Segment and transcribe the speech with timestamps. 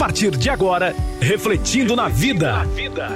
[0.00, 2.66] partir de agora, Refletindo na Vida.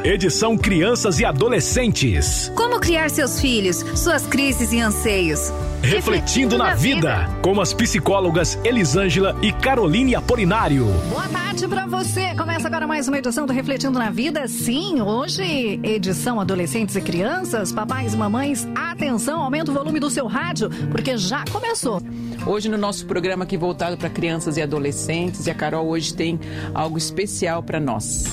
[0.04, 2.52] Edição Crianças e Adolescentes.
[2.54, 5.50] Como criar seus filhos, suas crises e anseios.
[5.84, 10.86] Refletindo na vida, com as psicólogas Elisângela e Caroline Apolinário.
[11.10, 12.34] Boa tarde pra você.
[12.34, 14.48] Começa agora mais uma edição do Refletindo na Vida.
[14.48, 17.70] Sim, hoje, edição Adolescentes e Crianças.
[17.70, 22.00] Papais e mamães, atenção, aumenta o volume do seu rádio, porque já começou.
[22.46, 26.40] Hoje no nosso programa aqui voltado para crianças e adolescentes, e a Carol hoje tem
[26.72, 28.24] algo especial para nós.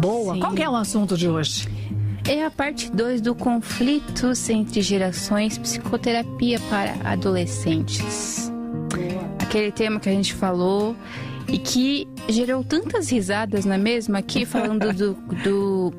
[0.00, 0.32] Boa.
[0.32, 0.40] Sim.
[0.40, 1.75] Qual que é o assunto de hoje?
[2.28, 8.50] É a parte 2 do Conflitos entre Gerações Psicoterapia para Adolescentes.
[9.38, 10.96] Aquele tema que a gente falou
[11.46, 14.16] e que gerou tantas risadas, não é mesmo?
[14.16, 15.92] Aqui falando do, do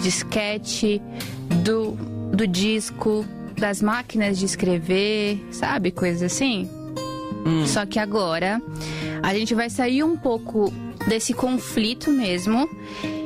[0.00, 1.02] disquete,
[1.64, 1.92] do,
[2.32, 3.26] do disco,
[3.58, 5.90] das máquinas de escrever, sabe?
[5.90, 6.70] Coisas assim.
[7.44, 7.66] Hum.
[7.66, 8.62] Só que agora
[9.22, 10.72] a gente vai sair um pouco
[11.08, 12.68] desse conflito mesmo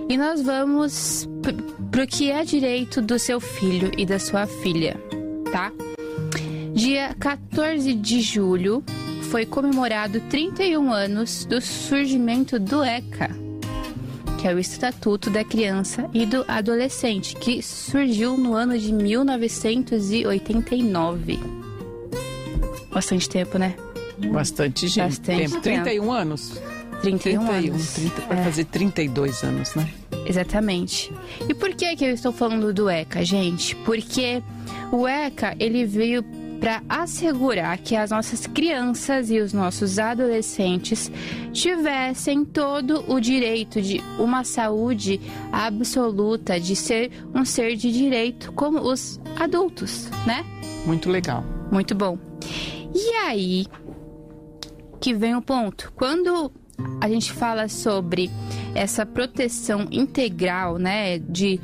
[0.08, 1.28] e nós vamos
[1.90, 5.00] para o que é direito do seu filho e da sua filha,
[5.50, 5.72] tá?
[6.74, 8.84] Dia 14 de julho
[9.30, 13.30] foi comemorado 31 anos do surgimento do ECA,
[14.40, 21.40] que é o Estatuto da Criança e do Adolescente, que surgiu no ano de 1989.
[22.92, 23.74] Bastante tempo, né?
[24.32, 25.18] Bastante gente.
[25.18, 25.60] Bastante tempo.
[25.60, 26.60] 31 anos.
[27.02, 27.94] 31, 31 anos.
[27.94, 28.44] 30, vai é.
[28.44, 29.92] fazer 32 anos, né?
[30.28, 31.10] Exatamente.
[31.48, 33.74] E por que que eu estou falando do ECA, gente?
[33.76, 34.42] Porque
[34.92, 36.22] o ECA, ele veio
[36.60, 41.10] para assegurar que as nossas crianças e os nossos adolescentes
[41.52, 45.20] tivessem todo o direito de uma saúde
[45.52, 50.44] absoluta, de ser um ser de direito como os adultos, né?
[50.84, 51.44] Muito legal.
[51.70, 52.18] Muito bom.
[52.94, 53.66] E aí
[55.00, 55.92] que vem o ponto.
[55.94, 56.50] Quando
[57.00, 58.30] a gente fala sobre
[58.74, 61.60] essa proteção integral, né, de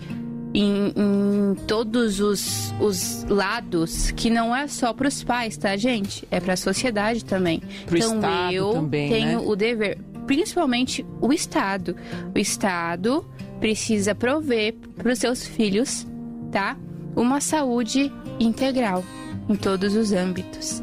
[0.54, 6.26] em, em, todos os, os lados, que não é só para os pais, tá, gente?
[6.30, 7.60] É para a sociedade também.
[7.86, 9.44] Pro então Estado eu também, tenho né?
[9.44, 11.96] o dever, principalmente o Estado.
[12.32, 13.26] O Estado
[13.58, 16.06] precisa prover para os seus filhos,
[16.52, 16.76] tá?
[17.16, 19.04] Uma saúde integral
[19.48, 20.82] em todos os âmbitos.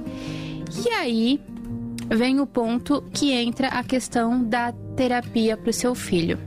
[0.85, 1.39] E aí,
[2.09, 6.37] vem o ponto que entra a questão da terapia para o seu filho.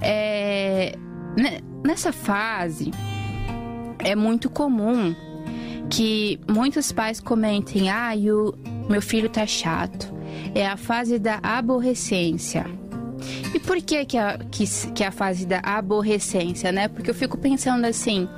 [0.00, 0.94] É,
[1.84, 2.90] nessa fase,
[3.98, 5.14] é muito comum
[5.88, 10.12] que muitos pais comentem: ah, o meu filho tá chato.
[10.54, 12.64] É a fase da aborrecência.
[13.54, 16.88] E por que que é, que, que é a fase da aborrecência, né?
[16.88, 18.28] Porque eu fico pensando assim,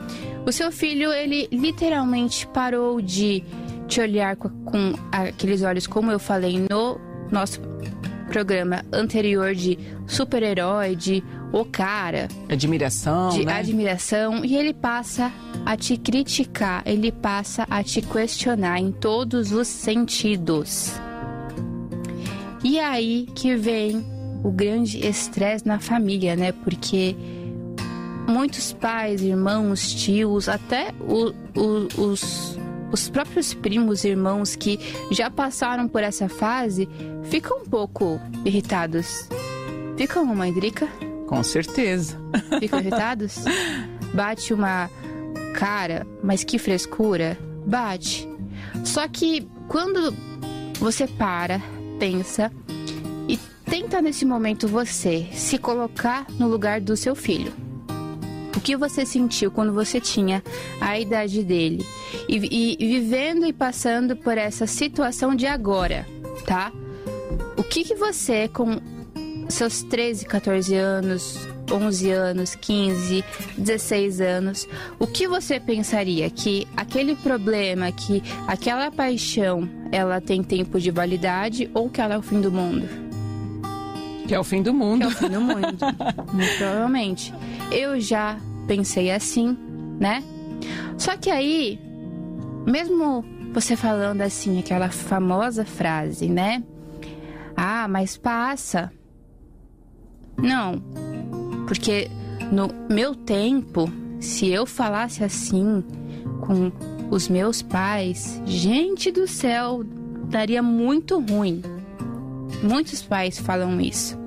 [0.45, 3.45] o seu filho, ele literalmente parou de
[3.87, 6.99] te olhar com, com aqueles olhos, como eu falei no
[7.31, 7.61] nosso
[8.33, 11.23] programa anterior de super-herói, de
[11.53, 12.29] o cara.
[12.49, 13.29] Admiração.
[13.29, 13.53] De né?
[13.53, 14.43] admiração.
[14.43, 15.31] E ele passa
[15.67, 20.95] a te criticar, ele passa a te questionar em todos os sentidos.
[22.65, 24.03] E aí que vem
[24.43, 26.53] o grande estresse na família, né?
[26.53, 27.15] Porque
[28.27, 32.59] muitos pais, irmãos, tios, até o, o, os
[32.93, 34.79] os próprios primos e irmãos que
[35.11, 36.89] já passaram por essa fase
[37.25, 39.29] ficam um pouco irritados.
[39.97, 40.87] Ficam, mamãe Drica?
[41.27, 42.21] Com certeza.
[42.61, 43.45] Ficam irritados?
[44.13, 44.91] Bate uma
[45.55, 47.39] cara, mas que frescura.
[47.67, 48.29] Bate.
[48.85, 50.15] Só que quando
[50.79, 51.63] você para,
[51.99, 52.53] pensa
[53.29, 57.53] e tenta nesse momento você se colocar no lugar do seu filho.
[58.57, 60.43] O que você sentiu quando você tinha
[60.81, 61.85] a idade dele?
[62.29, 66.07] E, e, vivendo e passando por essa situação de agora,
[66.47, 66.71] tá?
[67.57, 68.81] O que, que você, com
[69.49, 73.25] seus 13, 14 anos, 11 anos, 15,
[73.57, 74.69] 16 anos,
[74.99, 81.71] o que você pensaria que aquele problema, que aquela paixão, ela tem tempo de validade
[81.75, 82.89] ou que ela é o fim do mundo?
[84.27, 85.01] Que é o fim do mundo.
[85.01, 85.79] Que é o fim do mundo.
[86.33, 87.35] Muito provavelmente.
[87.71, 89.57] Eu já pensei assim,
[89.99, 90.23] né?
[90.97, 91.79] Só que aí,
[92.67, 96.63] mesmo você falando assim, aquela famosa frase, né?
[97.57, 98.91] Ah, mas passa.
[100.37, 100.83] Não.
[101.67, 102.11] Porque
[102.51, 105.85] no meu tempo, se eu falasse assim
[106.41, 106.73] com
[107.11, 109.85] os meus pais, gente do céu,
[110.31, 111.63] daria muito ruim.
[112.63, 114.22] Muitos pais falam isso.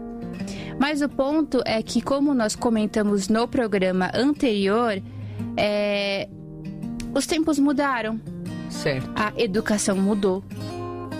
[0.80, 5.01] Mas o ponto é que, como nós comentamos no programa anterior,
[5.57, 6.27] é...
[7.13, 8.19] os tempos mudaram.
[8.69, 9.10] Certo.
[9.16, 10.44] A educação mudou,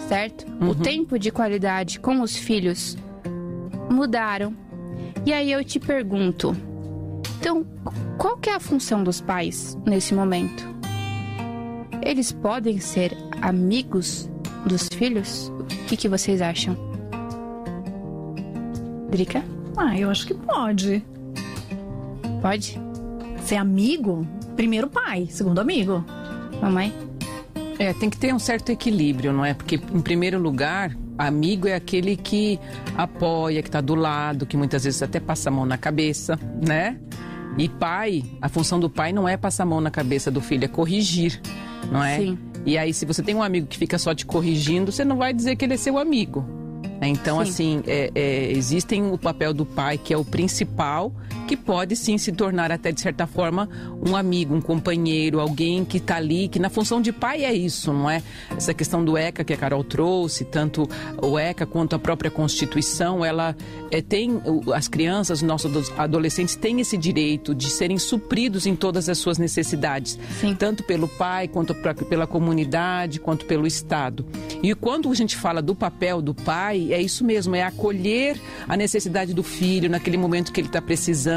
[0.10, 0.46] certo?
[0.62, 0.70] Uhum.
[0.70, 2.98] O tempo de qualidade com os filhos
[3.90, 4.54] mudaram.
[5.26, 6.56] E aí eu te pergunto,
[7.40, 7.66] então,
[8.18, 10.68] qual que é a função dos pais nesse momento?
[12.02, 14.30] Eles podem ser amigos
[14.66, 15.50] dos filhos?
[15.50, 16.85] O que, que vocês acham?
[19.16, 19.42] Drica?
[19.78, 21.02] Ah, eu acho que pode.
[22.42, 22.78] Pode?
[23.46, 24.28] Ser amigo,
[24.58, 26.04] primeiro pai, segundo amigo.
[26.62, 26.94] Mamãe?
[27.80, 29.54] É, tem que ter um certo equilíbrio, não é?
[29.54, 32.60] Porque, em primeiro lugar, amigo é aquele que
[32.98, 37.00] apoia, que está do lado, que muitas vezes até passa a mão na cabeça, né?
[37.58, 40.66] E pai, a função do pai não é passar a mão na cabeça do filho,
[40.66, 41.40] é corrigir,
[41.90, 42.18] não é?
[42.18, 42.38] Sim.
[42.66, 45.34] E aí, se você tem um amigo que fica só te corrigindo, você não vai
[45.34, 46.65] dizer que ele é seu amigo.
[47.02, 47.50] Então, Sim.
[47.50, 51.12] assim, é, é, existem o papel do pai, que é o principal,
[51.46, 53.70] que pode sim se tornar até, de certa forma,
[54.06, 57.94] um amigo, um companheiro, alguém que está ali, que na função de pai é isso,
[57.94, 58.22] não é?
[58.56, 60.88] Essa questão do ECA que a Carol trouxe, tanto
[61.22, 63.56] o ECA quanto a própria Constituição, ela
[63.92, 64.42] é, tem,
[64.74, 69.38] as crianças, os nossos adolescentes têm esse direito de serem supridos em todas as suas
[69.38, 70.56] necessidades, Sim.
[70.56, 74.26] tanto pelo pai, quanto pra- pela comunidade, quanto pelo Estado.
[74.64, 78.76] E quando a gente fala do papel do pai, é isso mesmo, é acolher a
[78.76, 81.35] necessidade do filho naquele momento que ele está precisando,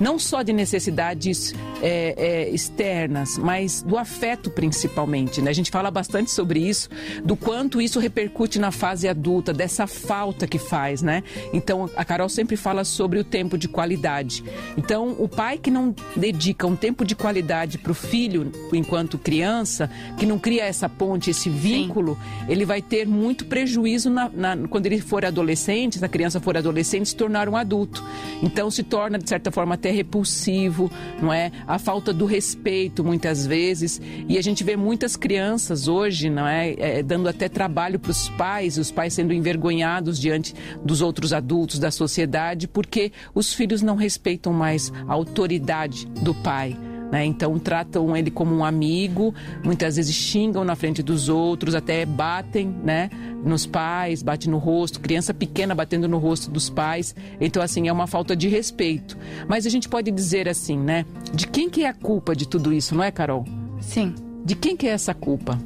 [0.00, 5.40] não só de necessidades é, é, externas, mas do afeto principalmente.
[5.40, 5.50] Né?
[5.50, 6.88] A gente fala bastante sobre isso,
[7.24, 11.22] do quanto isso repercute na fase adulta, dessa falta que faz, né?
[11.52, 14.42] Então, a Carol sempre fala sobre o tempo de qualidade.
[14.76, 19.90] Então, o pai que não dedica um tempo de qualidade para o filho enquanto criança,
[20.18, 22.18] que não cria essa ponte, esse vínculo,
[22.48, 26.56] ele vai ter muito prejuízo na- na- quando ele for adolescente, se a criança for
[26.56, 28.02] adolescente, se tornar um adulto.
[28.42, 30.88] Então, se torna, de certa forma, até repulsivo,
[31.20, 31.50] não é?
[31.66, 34.00] A falta do respeito, muitas vezes.
[34.28, 36.74] E a gente vê muitas crianças hoje, não é?
[36.78, 41.80] É, dando até trabalho para os pais, os pais sendo envergonhados diante dos outros adultos
[41.80, 46.85] da sociedade, porque os filhos não respeitam mais a autoridade do pai.
[47.10, 47.24] Né?
[47.24, 52.68] Então tratam ele como um amigo, muitas vezes xingam na frente dos outros, até batem
[52.68, 53.10] né?
[53.44, 57.14] nos pais, batem no rosto, criança pequena batendo no rosto dos pais.
[57.40, 59.16] Então, assim, é uma falta de respeito.
[59.48, 61.04] Mas a gente pode dizer assim, né?
[61.32, 63.44] De quem que é a culpa de tudo isso, não é, Carol?
[63.80, 64.14] Sim.
[64.44, 65.58] De quem que é essa culpa?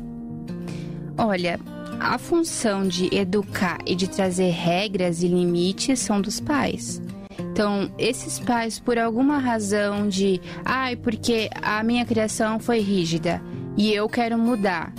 [1.16, 1.58] Olha,
[1.98, 7.00] a função de educar e de trazer regras e limites são dos pais.
[7.40, 13.42] Então, esses pais, por alguma razão de, ai, porque a minha criação foi rígida
[13.76, 14.92] e eu quero mudar.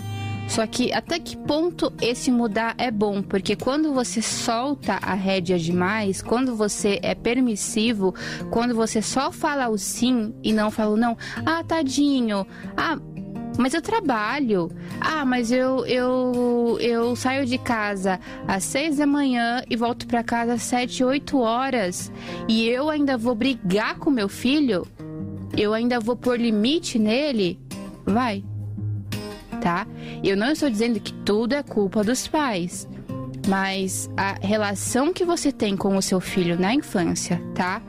[0.52, 3.22] Só que até que ponto esse mudar é bom?
[3.24, 8.14] Porque quando você solta a rédea demais, quando você é permissivo,
[8.50, 12.46] quando você só fala o sim e não fala o não, ah, tadinho,
[12.76, 13.00] ah,
[13.58, 14.70] mas eu trabalho.
[15.00, 20.24] Ah, mas eu, eu, eu saio de casa às seis da manhã e volto para
[20.24, 22.12] casa às sete, oito horas.
[22.48, 24.88] E eu ainda vou brigar com meu filho?
[25.58, 27.60] Eu ainda vou pôr limite nele?
[28.06, 28.44] Vai.
[29.62, 29.86] Tá?
[30.24, 32.88] Eu não estou dizendo que tudo é culpa dos pais.
[33.48, 37.82] Mas a relação que você tem com o seu filho na infância, tá?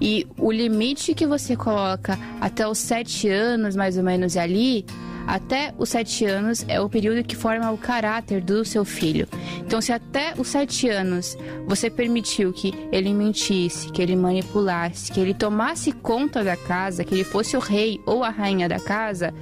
[0.00, 4.86] E o limite que você coloca até os sete anos, mais ou menos ali,
[5.30, 9.28] até os sete anos é o período que forma o caráter do seu filho.
[9.58, 11.38] Então, se até os sete anos
[11.68, 17.14] você permitiu que ele mentisse, que ele manipulasse, que ele tomasse conta da casa, que
[17.14, 19.32] ele fosse o rei ou a rainha da casa,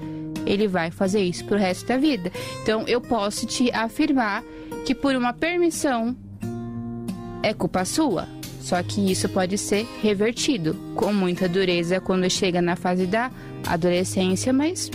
[0.45, 2.31] ele vai fazer isso pro resto da vida.
[2.63, 4.45] Então, eu posso te afirmar
[4.85, 6.15] que por uma permissão
[7.43, 8.29] é culpa sua.
[8.61, 13.31] Só que isso pode ser revertido com muita dureza quando chega na fase da
[13.67, 14.91] adolescência, mas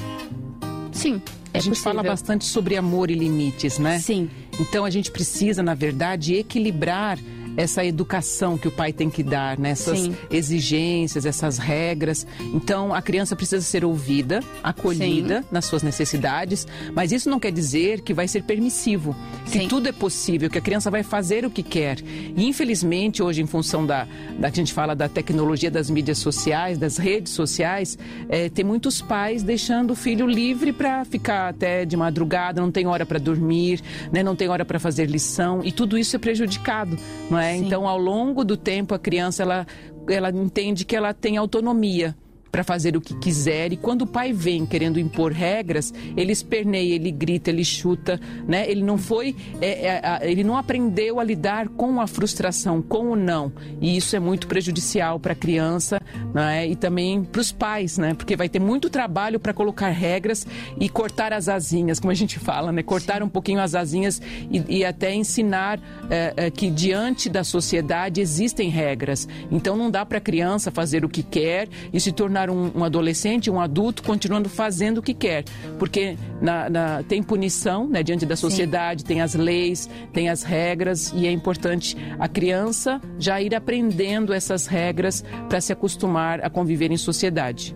[0.94, 1.22] sim,
[1.54, 1.92] é a gente possível.
[1.92, 4.00] fala bastante sobre amor e limites, né?
[4.00, 7.18] Sim, Então a gente precisa, na verdade, equilibrar
[7.56, 9.72] essa educação que o pai tem que dar, né?
[9.72, 10.16] essas Sim.
[10.30, 12.26] exigências, essas regras.
[12.54, 18.02] Então a criança precisa ser ouvida, acolhida nas suas necessidades, mas isso não quer dizer
[18.02, 19.68] que vai ser permissivo, que Sim.
[19.68, 22.00] tudo é possível, que a criança vai fazer o que quer.
[22.36, 24.08] E infelizmente hoje, em função da,
[24.40, 27.98] da a gente fala da tecnologia das mídias sociais, das redes sociais,
[28.30, 32.86] eh, tem muitos pais deixando o filho livre para ficar até de madrugada, não tem
[32.86, 33.82] hora para dormir,
[34.12, 34.22] né?
[34.22, 36.98] não tem hora para fazer lição e tudo isso é prejudicado,
[37.30, 37.43] não é?
[37.52, 37.66] Sim.
[37.66, 39.68] Então, ao longo do tempo, a criança ela,
[40.10, 42.16] ela entende que ela tem autonomia.
[42.54, 43.74] Para fazer o que quiser.
[43.74, 48.70] E quando o pai vem querendo impor regras, ele esperneia, ele grita, ele chuta, né?
[48.70, 53.16] Ele não foi, é, é, ele não aprendeu a lidar com a frustração, com o
[53.16, 53.52] não.
[53.82, 56.00] E isso é muito prejudicial para a criança,
[56.32, 56.68] né?
[56.68, 58.14] E também para os pais, né?
[58.14, 60.46] Porque vai ter muito trabalho para colocar regras
[60.80, 62.84] e cortar as asinhas, como a gente fala, né?
[62.84, 68.22] Cortar um pouquinho as asinhas e, e até ensinar é, é, que diante da sociedade
[68.22, 69.28] existem regras.
[69.50, 72.84] Então não dá para a criança fazer o que quer e se tornar um, um,
[72.84, 75.44] adolescente, um adulto, continuando fazendo o que quer.
[75.78, 79.08] Porque na, na, tem punição né, diante da sociedade, Sim.
[79.08, 84.68] tem as leis, tem as regras e é importante a criança já ir aprendendo essas
[84.68, 87.76] regras para se acostumar a conviver em sociedade.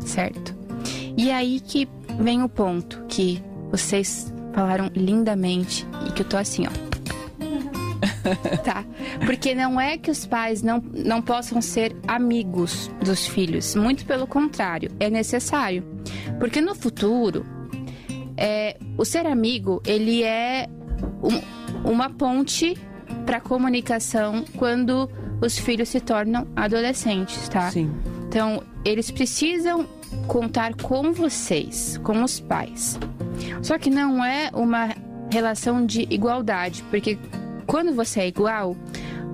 [0.00, 0.56] Certo.
[1.16, 1.88] E aí que
[2.20, 6.87] vem o ponto que vocês falaram lindamente e que eu tô assim, ó.
[8.64, 8.84] tá?
[9.24, 14.26] Porque não é que os pais não, não possam ser amigos dos filhos, muito pelo
[14.26, 15.84] contrário, é necessário.
[16.38, 17.44] Porque no futuro,
[18.36, 20.66] é, o ser amigo, ele é
[21.22, 22.76] um, uma ponte
[23.26, 27.70] para comunicação quando os filhos se tornam adolescentes, tá?
[27.70, 27.90] Sim.
[28.28, 29.86] Então, eles precisam
[30.26, 32.98] contar com vocês, com os pais.
[33.62, 34.94] Só que não é uma
[35.30, 37.18] relação de igualdade, porque
[37.68, 38.74] quando você é igual,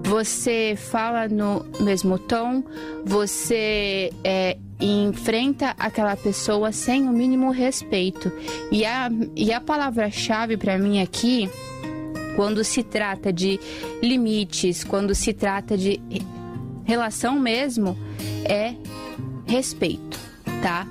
[0.03, 2.65] você fala no mesmo tom,
[3.05, 8.31] você é, enfrenta aquela pessoa sem o mínimo respeito.
[8.73, 11.49] E a, e a palavra-chave para mim aqui,
[12.35, 13.59] quando se trata de
[14.03, 16.01] limites, quando se trata de
[16.85, 17.97] relação mesmo,
[18.45, 18.75] é
[19.47, 20.19] respeito,
[20.61, 20.85] tá?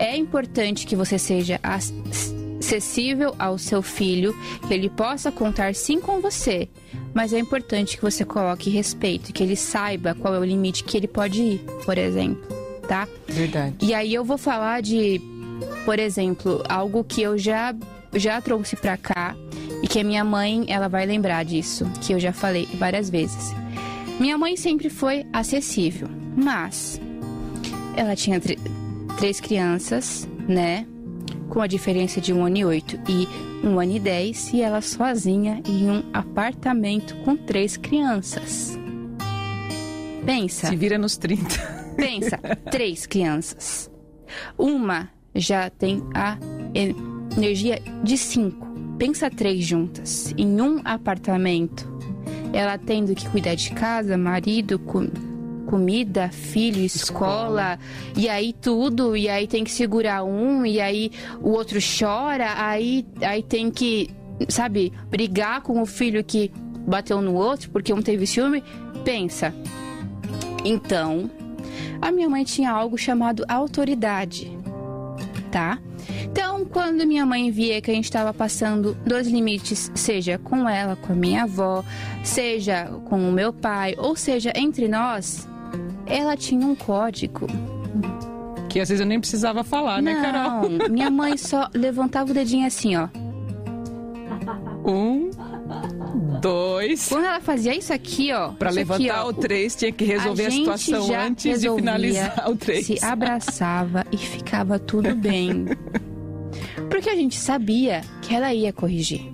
[0.00, 1.60] É importante que você seja
[2.68, 4.34] acessível ao seu filho,
[4.66, 6.68] que ele possa contar sim com você,
[7.14, 10.96] mas é importante que você coloque respeito, que ele saiba qual é o limite que
[10.96, 12.42] ele pode ir, por exemplo,
[12.86, 13.08] tá?
[13.26, 13.76] Verdade.
[13.80, 15.20] E aí eu vou falar de,
[15.84, 17.74] por exemplo, algo que eu já
[18.14, 19.36] já trouxe para cá
[19.82, 23.54] e que a minha mãe, ela vai lembrar disso, que eu já falei várias vezes.
[24.18, 27.00] Minha mãe sempre foi acessível, mas
[27.94, 28.40] ela tinha
[29.18, 30.86] três crianças, né?
[31.48, 33.26] Com a diferença de um ano e oito e
[33.66, 38.78] um ano e dez, e ela sozinha em um apartamento com três crianças.
[40.24, 40.68] Pensa.
[40.68, 41.94] Se vira nos 30.
[41.96, 42.38] Pensa,
[42.70, 43.90] três crianças.
[44.56, 46.36] Uma já tem a
[47.36, 48.66] energia de cinco.
[48.98, 51.88] Pensa três juntas em um apartamento.
[52.52, 54.78] Ela tendo que cuidar de casa, marido,
[55.68, 57.78] comida, filho, escola, escola,
[58.16, 63.06] e aí tudo, e aí tem que segurar um, e aí o outro chora, aí,
[63.20, 64.08] aí tem que,
[64.48, 66.50] sabe, brigar com o filho que
[66.86, 68.64] bateu no outro porque um teve ciúme.
[69.04, 69.54] Pensa.
[70.64, 71.30] Então,
[72.00, 74.50] a minha mãe tinha algo chamado autoridade,
[75.52, 75.78] tá?
[76.24, 80.96] Então, quando minha mãe via que a gente estava passando dos limites, seja com ela,
[80.96, 81.84] com a minha avó,
[82.24, 85.46] seja com o meu pai, ou seja, entre nós,
[86.08, 87.46] ela tinha um código.
[88.68, 90.70] Que às vezes eu nem precisava falar, né, Não, né, Carol?
[90.90, 93.08] Minha mãe só levantava o dedinho assim, ó.
[94.84, 95.30] Um,
[96.40, 97.08] dois.
[97.08, 98.50] Quando ela fazia isso aqui, ó.
[98.52, 102.50] Pra levantar aqui, ó, o três, tinha que resolver a, a situação antes de finalizar
[102.50, 102.86] o três.
[102.86, 105.66] Se abraçava e ficava tudo bem.
[106.88, 109.32] Porque a gente sabia que ela ia corrigir.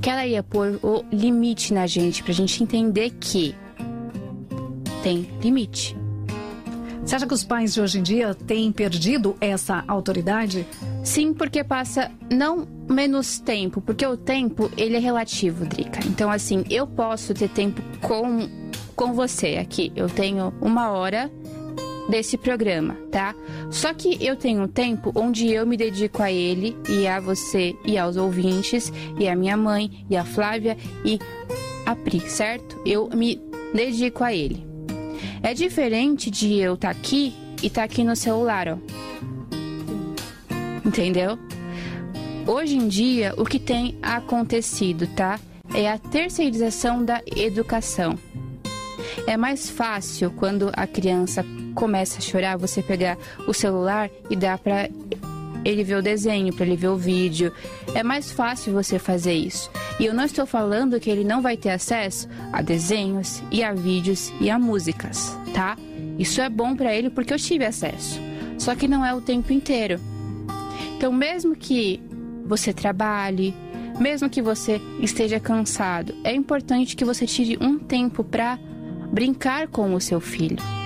[0.00, 3.54] Que ela ia pôr o limite na gente, pra gente entender que
[5.02, 5.96] tem limite.
[7.04, 10.64] Você acha que os pais de hoje em dia têm perdido essa autoridade?
[11.02, 15.98] Sim, porque passa não menos tempo, porque o tempo ele é relativo, Drica.
[16.06, 18.48] Então assim, eu posso ter tempo com
[18.94, 19.92] com você aqui.
[19.96, 21.30] Eu tenho uma hora
[22.08, 23.34] desse programa, tá?
[23.70, 27.74] Só que eu tenho um tempo onde eu me dedico a ele e a você
[27.84, 31.18] e aos ouvintes e a minha mãe e a Flávia e
[31.84, 32.80] a Pri, certo?
[32.86, 33.40] Eu me
[33.74, 34.71] dedico a ele.
[35.42, 38.78] É diferente de eu estar tá aqui e estar tá aqui no celular, ó.
[40.84, 41.38] Entendeu?
[42.46, 45.40] Hoje em dia, o que tem acontecido, tá?
[45.74, 48.18] É a terceirização da educação.
[49.26, 51.44] É mais fácil quando a criança
[51.74, 54.88] começa a chorar, você pegar o celular e dar para
[55.64, 57.52] ele ver o desenho, para ele ver o vídeo.
[57.94, 59.70] É mais fácil você fazer isso.
[59.98, 63.72] E eu não estou falando que ele não vai ter acesso a desenhos e a
[63.72, 65.76] vídeos e a músicas, tá?
[66.18, 68.20] Isso é bom para ele porque eu tive acesso.
[68.58, 70.00] Só que não é o tempo inteiro.
[70.96, 72.00] Então, mesmo que
[72.44, 73.54] você trabalhe,
[73.98, 78.58] mesmo que você esteja cansado, é importante que você tire um tempo para
[79.12, 80.81] brincar com o seu filho.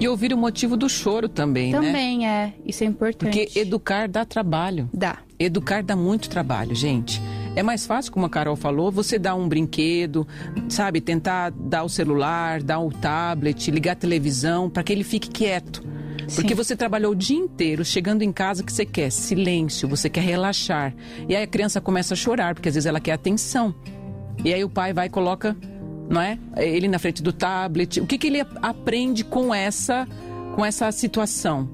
[0.00, 1.80] E ouvir o motivo do choro também, né?
[1.80, 3.38] Também é, isso é importante.
[3.38, 4.88] Porque educar dá trabalho.
[4.94, 5.18] Dá.
[5.38, 7.20] Educar dá muito trabalho, gente.
[7.54, 10.26] É mais fácil, como a Carol falou, você dar um brinquedo,
[10.68, 11.00] sabe?
[11.00, 15.82] Tentar dar o celular, dar o tablet, ligar a televisão, para que ele fique quieto.
[16.34, 16.54] Porque Sim.
[16.54, 20.94] você trabalhou o dia inteiro, chegando em casa que você quer silêncio, você quer relaxar.
[21.28, 23.74] E aí a criança começa a chorar, porque às vezes ela quer atenção.
[24.44, 25.56] E aí o pai vai e coloca,
[26.10, 26.36] não é?
[26.56, 28.00] Ele na frente do tablet.
[28.00, 30.08] O que, que ele aprende com essa,
[30.56, 31.70] com essa situação?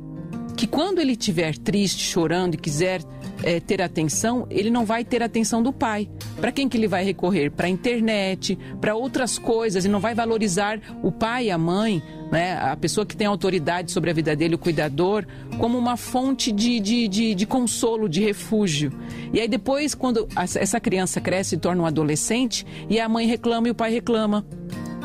[0.55, 3.01] Que quando ele estiver triste, chorando e quiser
[3.43, 6.09] é, ter atenção, ele não vai ter atenção do pai.
[6.39, 7.51] Para quem que ele vai recorrer?
[7.51, 12.03] Para a internet, para outras coisas, e não vai valorizar o pai e a mãe,
[12.31, 12.59] né?
[12.59, 15.27] a pessoa que tem autoridade sobre a vida dele, o cuidador,
[15.59, 18.93] como uma fonte de, de, de, de consolo, de refúgio.
[19.33, 23.69] E aí depois, quando essa criança cresce e torna um adolescente, e a mãe reclama
[23.69, 24.47] e o pai reclama.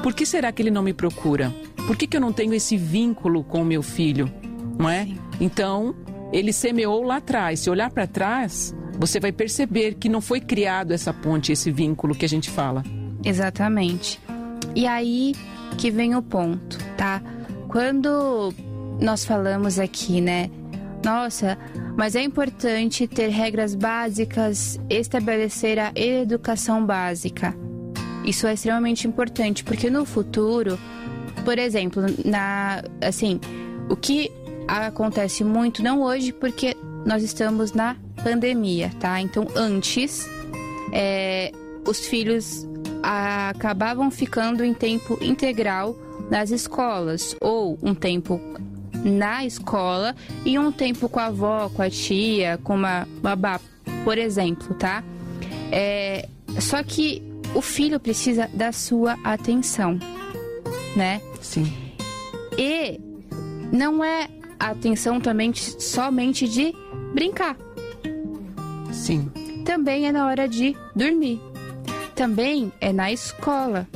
[0.02, 1.54] Por que será que ele não me procura?
[1.86, 4.32] Por que, que eu não tenho esse vínculo com o meu filho?
[4.78, 5.08] Não é?
[5.40, 5.96] Então,
[6.32, 7.60] ele semeou lá atrás.
[7.60, 12.16] Se olhar para trás, você vai perceber que não foi criado essa ponte, esse vínculo
[12.16, 12.84] que a gente fala.
[13.24, 14.20] Exatamente.
[14.76, 15.34] E aí
[15.78, 17.22] que vem o ponto, tá?
[17.68, 18.54] Quando
[19.00, 20.50] nós falamos aqui, né?
[21.04, 21.58] Nossa,
[21.98, 27.56] mas é importante ter regras básicas, estabelecer a educação básica.
[28.24, 30.78] Isso é extremamente importante, porque no futuro,
[31.44, 33.40] por exemplo, na assim,
[33.90, 34.32] o que
[34.68, 39.20] acontece muito, não hoje, porque nós estamos na pandemia, tá?
[39.20, 40.30] Então, antes,
[40.94, 41.52] é,
[41.88, 42.68] os filhos
[43.02, 45.96] acabavam ficando em tempo integral
[46.30, 48.40] nas escolas, ou um tempo
[49.04, 50.16] na escola
[50.46, 53.60] e um tempo com a avó, com a tia, com uma babá,
[54.04, 55.04] por exemplo, tá?
[55.72, 56.28] É,
[56.60, 57.24] só que
[57.56, 60.00] o filho precisa da sua atenção,
[60.96, 61.22] né?
[61.42, 61.72] Sim.
[62.58, 63.00] E
[63.72, 64.28] não é
[64.60, 66.74] atenção também somente de
[67.14, 67.58] brincar.
[68.92, 69.32] Sim.
[69.66, 71.51] Também é na hora de dormir.
[72.22, 73.88] Também é na escola.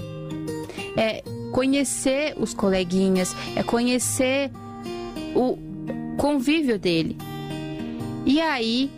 [0.98, 4.50] É conhecer os coleguinhas, é conhecer
[5.36, 5.56] o
[6.18, 7.16] convívio dele.
[8.26, 8.90] E aí,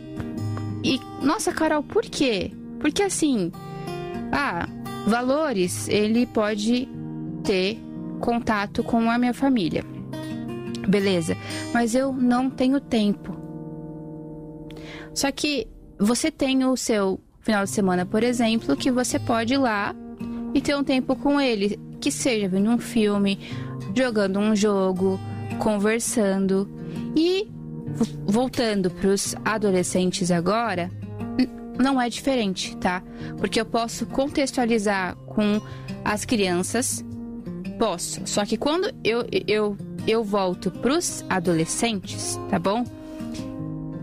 [0.81, 2.53] e nossa, Carol, por quê?
[2.79, 3.51] Porque assim,
[4.31, 4.65] ah,
[5.05, 6.87] valores, ele pode
[7.43, 7.77] ter
[8.21, 9.83] contato com a minha família.
[10.87, 11.35] Beleza,
[11.73, 13.35] mas eu não tenho tempo.
[15.13, 15.67] Só que
[15.99, 19.95] você tem o seu final de semana, por exemplo, que você pode ir lá
[20.53, 23.39] e ter um tempo com ele, que seja vendo um filme,
[23.95, 25.17] jogando um jogo,
[25.57, 26.69] conversando.
[27.15, 27.49] E
[28.25, 30.91] voltando para os adolescentes agora,
[31.79, 33.01] não é diferente, tá?
[33.37, 35.61] Porque eu posso contextualizar com
[36.03, 37.03] as crianças,
[37.79, 38.19] posso.
[38.25, 42.83] Só que quando eu, eu, eu volto para os adolescentes, tá bom?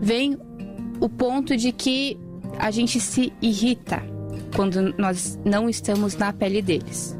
[0.01, 0.35] Vem
[0.99, 2.17] o ponto de que
[2.59, 4.01] a gente se irrita
[4.55, 7.17] quando nós não estamos na pele deles.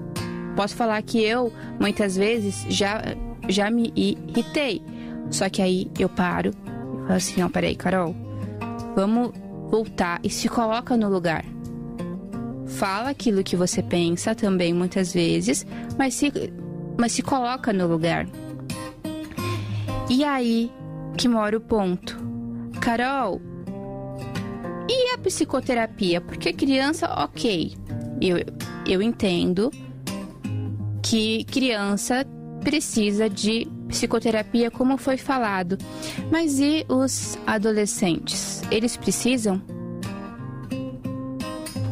[0.56, 3.02] Posso falar que eu, muitas vezes, já,
[3.50, 4.82] já me irritei.
[5.30, 8.16] Só que aí eu paro e falo assim: não, peraí, Carol,
[8.96, 9.32] vamos
[9.70, 11.44] voltar e se coloca no lugar.
[12.68, 15.66] Fala aquilo que você pensa também, muitas vezes,
[15.98, 16.32] mas se,
[16.98, 18.28] mas se coloca no lugar.
[20.10, 20.72] E aí
[21.18, 22.18] que mora o ponto.
[22.80, 23.42] Carol,
[25.26, 26.22] psicoterapia?
[26.22, 27.76] Porque criança, ok.
[28.22, 28.38] Eu,
[28.86, 29.72] eu entendo
[31.02, 32.24] que criança
[32.64, 35.80] precisa de psicoterapia, como foi falado.
[36.32, 38.62] Mas e os adolescentes?
[38.70, 39.62] Eles precisam?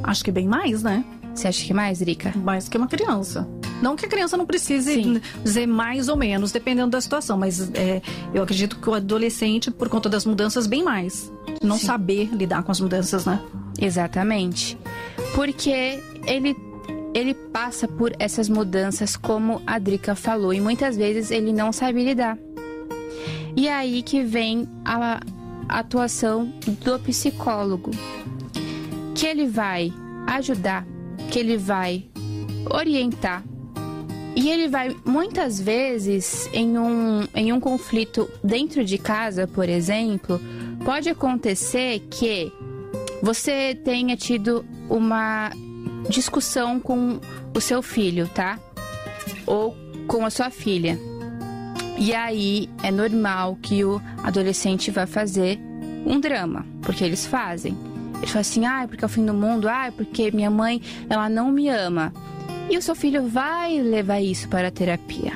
[0.04, 1.04] Acho que bem mais, né?
[1.34, 2.32] Você acha que mais, Rica?
[2.36, 3.48] Mais que uma criança.
[3.82, 5.22] Não que a criança não precise Sim.
[5.43, 8.02] dizer mais ou menos, dependendo da situação, mas é,
[8.34, 11.32] eu acredito que o adolescente, por conta das mudanças, bem mais.
[11.63, 11.86] Não Sim.
[11.86, 13.41] saber lidar com as mudanças, né?
[13.80, 14.78] Exatamente.
[15.34, 16.56] Porque ele
[17.13, 22.04] ele passa por essas mudanças, como a Drica falou, e muitas vezes ele não sabe
[22.04, 22.38] lidar.
[23.56, 25.21] E aí que vem a
[25.69, 26.52] atuação
[26.84, 27.91] do psicólogo,
[29.13, 29.93] que ele vai
[30.28, 30.88] ajudar,
[31.30, 32.06] que ele vai
[32.69, 33.43] orientar.
[34.36, 40.41] E ele vai muitas vezes em um, em um conflito dentro de casa, por exemplo,
[40.84, 42.52] pode acontecer que
[43.22, 45.52] você tenha tido uma
[46.10, 47.19] discussão com
[47.56, 48.60] o seu filho, tá?
[49.46, 49.76] Ou
[50.08, 51.00] com a sua filha.
[51.98, 55.60] E aí é normal que o adolescente vá fazer
[56.06, 57.78] um drama, porque eles fazem.
[58.17, 61.30] Ele fala assim: "Ah, porque é o fim do mundo, ah, porque minha mãe, ela
[61.30, 62.12] não me ama".
[62.69, 65.34] E o seu filho vai levar isso para a terapia.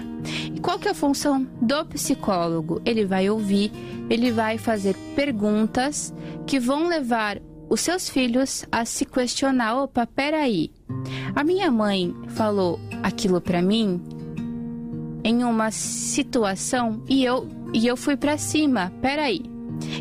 [0.58, 2.82] E qual que é a função do psicólogo?
[2.84, 3.72] Ele vai ouvir,
[4.10, 6.12] ele vai fazer perguntas
[6.48, 7.39] que vão levar
[7.70, 10.72] os seus filhos a se questionar: opa, peraí,
[11.36, 14.02] a minha mãe falou aquilo para mim
[15.24, 19.43] em uma situação e eu, e eu fui para cima, peraí.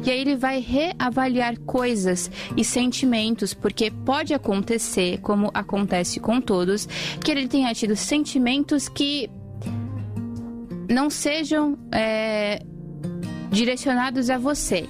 [0.07, 6.87] E aí ele vai reavaliar coisas e sentimentos, porque pode acontecer, como acontece com todos,
[7.23, 9.29] que ele tenha tido sentimentos que
[10.89, 12.63] não sejam é,
[13.51, 14.89] direcionados a você,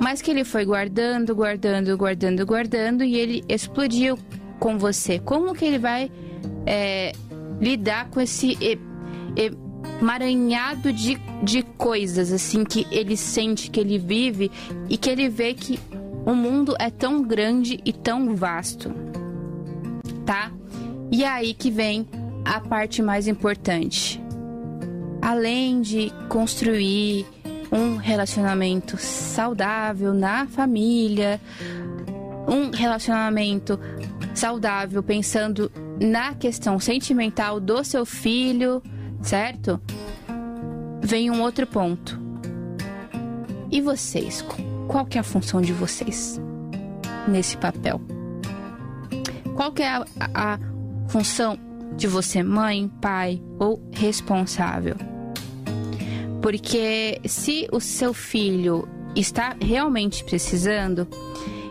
[0.00, 4.18] mas que ele foi guardando, guardando, guardando, guardando e ele explodiu
[4.58, 5.18] com você.
[5.18, 6.10] Como que ele vai
[6.66, 7.12] é,
[7.60, 8.56] lidar com esse
[10.00, 14.50] emaranhado de, de coisas assim que ele sente, que ele vive
[14.88, 15.78] e que ele vê que
[16.24, 18.92] o mundo é tão grande e tão vasto,
[20.24, 20.52] tá?
[21.10, 22.06] E é aí que vem
[22.44, 24.20] a parte mais importante
[25.28, 27.26] além de construir
[27.70, 31.38] um relacionamento saudável na família,
[32.48, 33.78] um relacionamento
[34.34, 38.82] saudável pensando na questão sentimental do seu filho,
[39.20, 39.78] certo?
[41.02, 42.18] Vem um outro ponto.
[43.70, 44.42] E vocês?
[44.88, 46.40] Qual que é a função de vocês
[47.28, 48.00] nesse papel?
[49.54, 50.58] Qual que é a, a,
[51.06, 51.58] função
[51.98, 54.96] de você, mãe, pai ou responsável?
[56.40, 61.06] Porque se o seu filho está realmente precisando,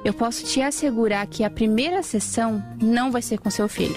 [0.04, 3.96] eu posso te assegurar que a primeira sessão não vai ser com seu filho.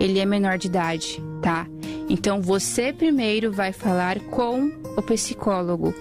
[0.00, 1.66] Ele é menor de idade, tá?
[2.08, 5.94] Então você primeiro vai falar com o psicólogo.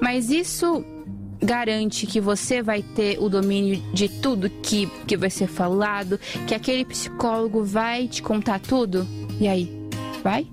[0.00, 0.84] Mas isso
[1.40, 6.54] garante que você vai ter o domínio de tudo que, que vai ser falado, que
[6.54, 9.06] aquele psicólogo vai te contar tudo?
[9.40, 9.72] E aí?
[10.22, 10.46] Vai?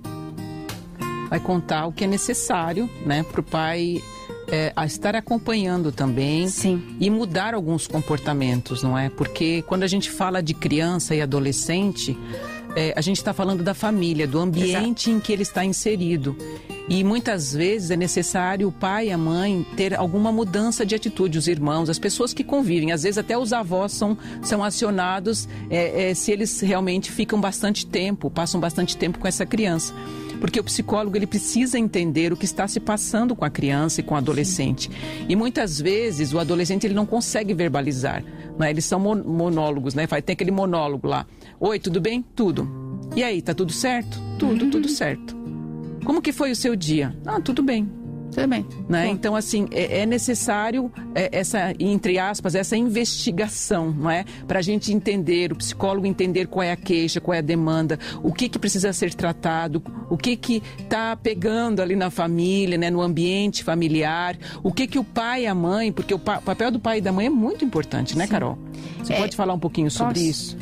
[1.28, 4.02] Vai contar o que é necessário, né, para o pai
[4.48, 6.82] é, a estar acompanhando também Sim.
[7.00, 9.08] e mudar alguns comportamentos, não é?
[9.08, 12.16] Porque quando a gente fala de criança e adolescente,
[12.76, 15.10] é, a gente está falando da família, do ambiente Exato.
[15.10, 16.36] em que ele está inserido.
[16.88, 21.36] E muitas vezes é necessário o pai e a mãe ter alguma mudança de atitude,
[21.36, 22.92] os irmãos, as pessoas que convivem.
[22.92, 27.84] Às vezes até os avós são, são acionados é, é, se eles realmente ficam bastante
[27.84, 29.92] tempo, passam bastante tempo com essa criança
[30.40, 34.04] porque o psicólogo ele precisa entender o que está se passando com a criança e
[34.04, 34.90] com o adolescente.
[35.28, 38.24] E muitas vezes o adolescente ele não consegue verbalizar,
[38.58, 38.70] né?
[38.70, 40.06] Eles são monólogos, né?
[40.06, 41.26] Tem aquele monólogo lá.
[41.58, 42.24] Oi, tudo bem?
[42.34, 42.68] Tudo.
[43.14, 44.20] E aí, tá tudo certo?
[44.38, 45.36] Tudo, tudo certo.
[46.04, 47.16] Como que foi o seu dia?
[47.24, 47.88] Ah, tudo bem.
[48.36, 48.66] Também.
[48.86, 49.08] Né?
[49.08, 54.26] Então, assim, é, é necessário é, essa, entre aspas, essa investigação, não é?
[54.46, 57.98] Para a gente entender, o psicólogo entender qual é a queixa, qual é a demanda,
[58.22, 62.90] o que, que precisa ser tratado, o que que está pegando ali na família, né?
[62.90, 66.42] no ambiente familiar, o que que o pai e a mãe, porque o, pa, o
[66.42, 68.32] papel do pai e da mãe é muito importante, né, Sim.
[68.32, 68.58] Carol?
[68.98, 70.26] Você é, pode falar um pouquinho sobre posso?
[70.26, 70.58] isso?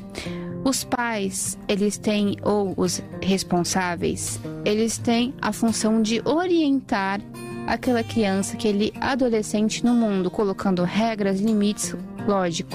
[0.65, 7.21] Os pais, eles têm, ou os responsáveis, eles têm a função de orientar
[7.66, 11.94] aquela criança, aquele adolescente no mundo, colocando regras, limites,
[12.27, 12.70] lógico,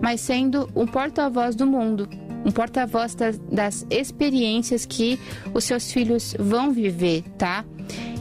[0.00, 2.08] mas sendo um porta-voz do mundo,
[2.44, 5.18] um porta-voz das, das experiências que
[5.52, 7.64] os seus filhos vão viver, tá?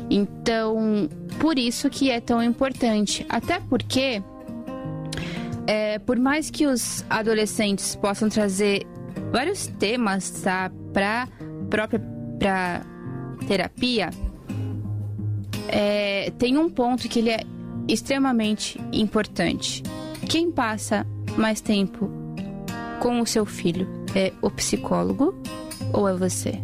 [0.10, 4.22] Então, por isso que é tão importante, até porque
[5.68, 8.88] é, por mais que os adolescentes possam trazer
[9.32, 11.28] vários temas tá, para
[11.70, 12.02] própria
[12.40, 12.82] pra
[13.48, 14.10] terapia,
[15.70, 17.42] é, tem um ponto que ele é
[17.88, 19.84] extremamente importante.
[20.28, 21.06] Quem passa
[21.38, 22.10] mais tempo
[23.00, 25.36] com o seu filho é o psicólogo
[25.94, 26.60] ou é você?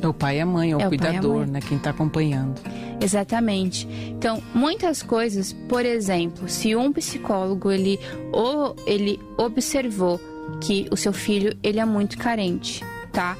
[0.00, 1.60] É o pai e a mãe, é o, é o cuidador, né?
[1.60, 2.60] Quem está acompanhando.
[3.00, 3.86] Exatamente.
[4.08, 7.98] Então, muitas coisas, por exemplo, se um psicólogo ele
[8.32, 10.20] ou ele observou
[10.60, 13.36] que o seu filho ele é muito carente, tá?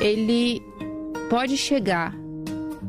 [0.00, 0.62] Ele
[1.28, 2.14] pode chegar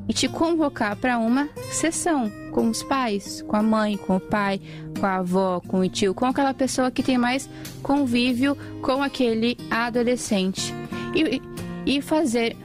[0.08, 4.62] e te convocar para uma sessão com os pais, com a mãe, com o pai,
[5.00, 7.50] com a avó, com o tio, com aquela pessoa que tem mais
[7.84, 10.74] convívio com aquele adolescente
[11.14, 11.42] e,
[11.86, 12.56] e fazer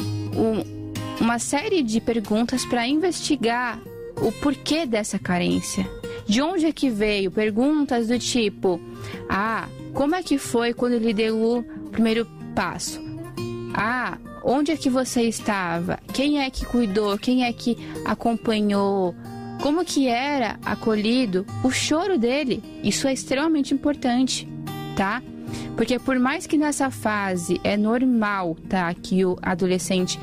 [0.00, 3.80] um, uma série de perguntas para investigar
[4.20, 5.88] o porquê dessa carência.
[6.26, 7.30] De onde é que veio?
[7.30, 8.80] Perguntas do tipo:
[9.28, 13.05] Ah, como é que foi quando ele deu o primeiro passo?
[13.74, 15.98] Ah, onde é que você estava?
[16.12, 17.18] Quem é que cuidou?
[17.18, 19.14] Quem é que acompanhou?
[19.62, 22.62] Como que era acolhido o choro dele?
[22.82, 24.48] Isso é extremamente importante,
[24.96, 25.22] tá?
[25.76, 30.18] Porque por mais que nessa fase é normal, tá, que o adolescente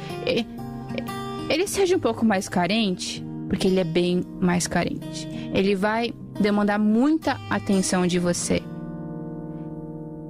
[1.49, 5.27] ele seja um pouco mais carente, porque ele é bem mais carente.
[5.53, 8.61] Ele vai demandar muita atenção de você.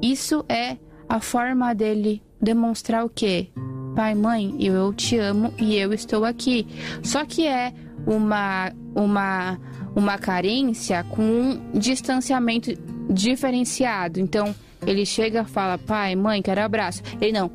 [0.02, 3.48] Isso é a forma dele demonstrar o quê?
[3.96, 6.68] Pai, mãe, eu, eu te amo e eu estou aqui.
[7.02, 7.74] Só que é
[8.06, 9.60] uma uma
[9.96, 12.74] uma carência com um distanciamento
[13.10, 14.20] diferenciado.
[14.20, 14.54] Então,
[14.86, 17.02] ele chega e fala: "Pai, mãe, quero abraço".
[17.22, 17.52] Ele não,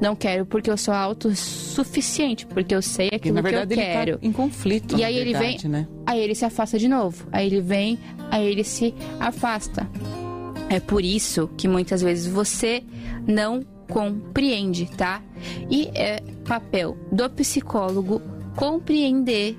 [0.00, 4.10] não quero porque eu sou autossuficiente, porque eu sei aquilo verdade, que eu quero.
[4.10, 5.88] Ele tá em conflito, e aí ele vem, né?
[6.06, 7.26] aí ele se afasta de novo.
[7.32, 7.98] Aí ele vem,
[8.30, 9.88] aí ele se afasta.
[10.68, 12.82] É por isso que muitas vezes você
[13.26, 15.20] não compreende, tá?
[15.68, 18.22] E é papel do psicólogo
[18.56, 19.58] compreender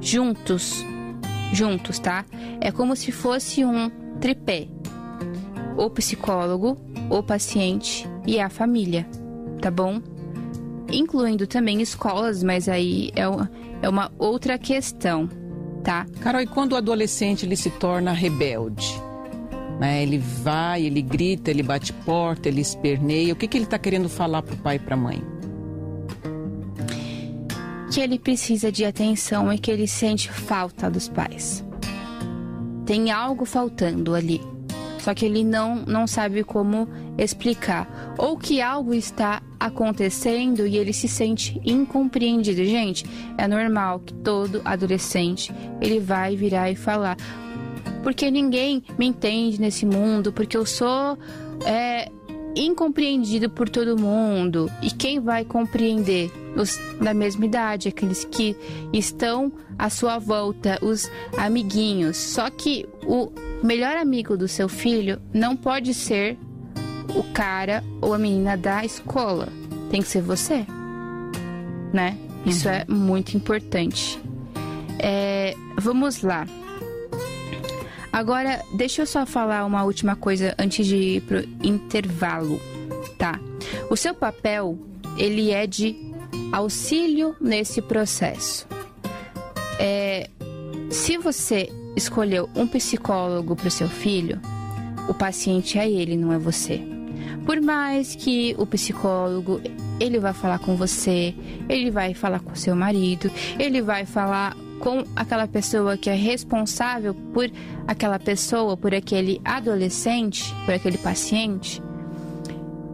[0.00, 0.84] juntos,
[1.52, 2.24] juntos, tá?
[2.60, 4.68] É como se fosse um tripé.
[5.76, 6.78] O psicólogo,
[7.10, 9.06] o paciente e a família,
[9.60, 10.00] tá bom?
[10.90, 13.50] Incluindo também escolas, mas aí é, uma-
[13.82, 15.28] é uma outra questão,
[15.84, 16.06] tá?
[16.20, 18.94] Carol, e quando o adolescente ele se torna rebelde?
[19.78, 20.02] Né?
[20.02, 23.32] Ele vai, ele grita, ele bate porta, ele esperneia.
[23.32, 25.22] O que, que ele está querendo falar pro pai e pra mãe?
[27.96, 31.64] que ele precisa de atenção e que ele sente falta dos pais.
[32.84, 34.38] Tem algo faltando ali.
[34.98, 36.86] Só que ele não, não sabe como
[37.16, 38.14] explicar.
[38.18, 42.62] Ou que algo está acontecendo e ele se sente incompreendido.
[42.66, 43.06] Gente,
[43.38, 47.16] é normal que todo adolescente ele vai virar e falar.
[48.02, 51.18] Porque ninguém me entende nesse mundo, porque eu sou
[51.64, 52.10] é,
[52.54, 54.70] incompreendido por todo mundo.
[54.82, 56.30] E quem vai compreender?
[56.56, 58.56] Os da mesma idade, aqueles que
[58.92, 62.16] estão à sua volta, os amiguinhos.
[62.16, 63.30] Só que o
[63.62, 66.38] melhor amigo do seu filho não pode ser
[67.14, 69.48] o cara ou a menina da escola.
[69.90, 70.66] Tem que ser você.
[71.92, 72.16] Né?
[72.46, 74.18] Isso é muito importante.
[74.98, 76.46] É, vamos lá.
[78.16, 82.58] Agora, deixa eu só falar uma última coisa antes de ir pro intervalo,
[83.18, 83.38] tá?
[83.90, 84.78] O seu papel,
[85.18, 85.94] ele é de
[86.50, 88.66] auxílio nesse processo.
[89.78, 90.30] É,
[90.88, 94.40] se você escolheu um psicólogo para o seu filho,
[95.10, 96.80] o paciente é ele, não é você.
[97.44, 99.60] Por mais que o psicólogo
[100.00, 101.34] ele vai falar com você,
[101.68, 107.14] ele vai falar com seu marido, ele vai falar com aquela pessoa que é responsável
[107.14, 107.50] por
[107.86, 111.82] aquela pessoa, por aquele adolescente, por aquele paciente,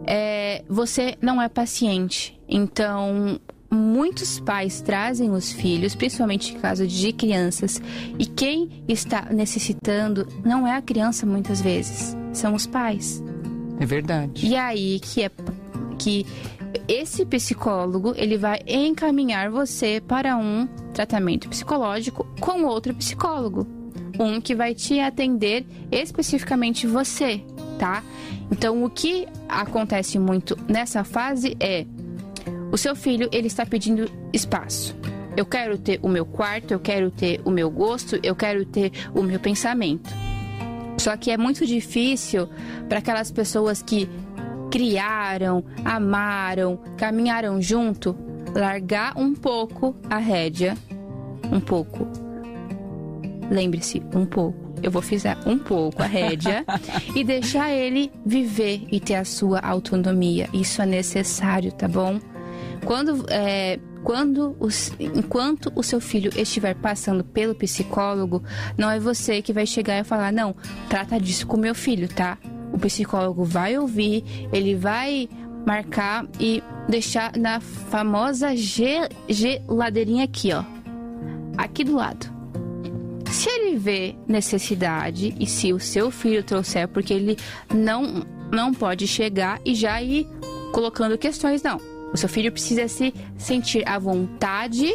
[0.07, 2.38] é, você não é paciente.
[2.49, 3.40] Então,
[3.71, 7.81] muitos pais trazem os filhos, principalmente em caso de crianças,
[8.18, 13.23] e quem está necessitando não é a criança muitas vezes, são os pais.
[13.81, 14.47] É verdade.
[14.47, 15.31] E aí que é
[15.99, 16.27] que
[16.89, 23.67] esse psicólogo ele vai encaminhar você para um tratamento psicológico com outro psicólogo,
[24.19, 27.43] um que vai te atender especificamente você,
[27.79, 28.03] tá?
[28.51, 31.87] Então o que acontece muito nessa fase é
[32.71, 34.97] o seu filho ele está pedindo espaço.
[35.37, 38.93] Eu quero ter o meu quarto, eu quero ter o meu gosto, eu quero ter
[39.15, 40.11] o meu pensamento.
[40.99, 42.49] Só que é muito difícil
[42.89, 44.09] para aquelas pessoas que
[44.73, 48.17] criaram, amaram, caminharam junto,
[48.55, 50.75] largar um pouco a rédea,
[51.53, 52.09] um pouco.
[53.51, 54.73] Lembre-se, um pouco.
[54.83, 56.65] Eu vou fizer um pouco a rédea
[57.15, 60.49] e deixar ele viver e ter a sua autonomia.
[60.55, 62.19] Isso é necessário, tá bom?
[62.87, 68.43] Quando, é, quando os, enquanto o seu filho estiver passando pelo psicólogo,
[68.77, 70.57] não é você que vai chegar e falar, não,
[70.89, 72.39] trata disso com meu filho, tá?
[72.73, 75.29] O psicólogo vai ouvir, ele vai
[75.67, 80.65] marcar e deixar na famosa ge- geladeirinha aqui, ó.
[81.57, 82.27] Aqui do lado.
[83.31, 87.37] Se ele vê necessidade e se o seu filho trouxer, porque ele
[87.73, 90.27] não, não pode chegar e já ir
[90.73, 91.81] colocando questões, não.
[92.13, 94.93] O seu filho precisa se sentir à vontade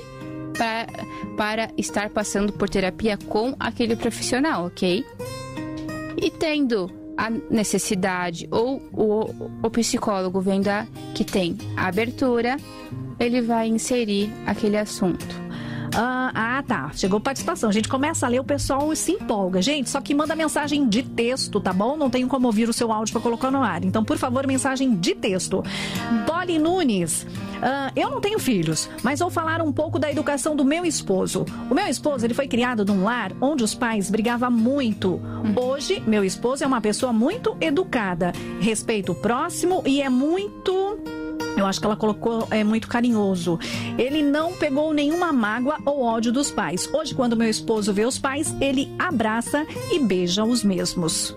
[0.56, 0.88] para,
[1.36, 5.04] para estar passando por terapia com aquele profissional, ok?
[6.22, 12.58] E tendo a necessidade ou o, o psicólogo vendo a- que tem a abertura,
[13.19, 15.25] ele vai inserir aquele assunto.
[15.95, 16.91] Ah, ah, tá.
[16.93, 17.69] Chegou participação.
[17.69, 19.62] A gente começa a ler, o pessoal se empolga.
[19.62, 21.97] Gente, só que manda mensagem de texto, tá bom?
[21.97, 23.84] Não tenho como ouvir o seu áudio para colocar no ar.
[23.84, 25.63] Então, por favor, mensagem de texto.
[26.26, 27.26] Dolly Nunes.
[27.58, 31.43] Uh, eu não tenho filhos, mas vou falar um pouco da educação do meu esposo.
[31.69, 35.19] O meu esposo, ele foi criado num lar onde os pais brigavam muito.
[35.56, 41.00] Hoje, meu esposo é uma pessoa muito educada, respeita o próximo e é muito
[41.58, 43.60] eu acho que ela colocou é muito carinhoso.
[43.98, 46.88] Ele não pegou nenhuma mágoa ou ódio dos pais.
[46.93, 51.36] Hoje, quando meu esposo vê os pais, ele abraça e beija os mesmos.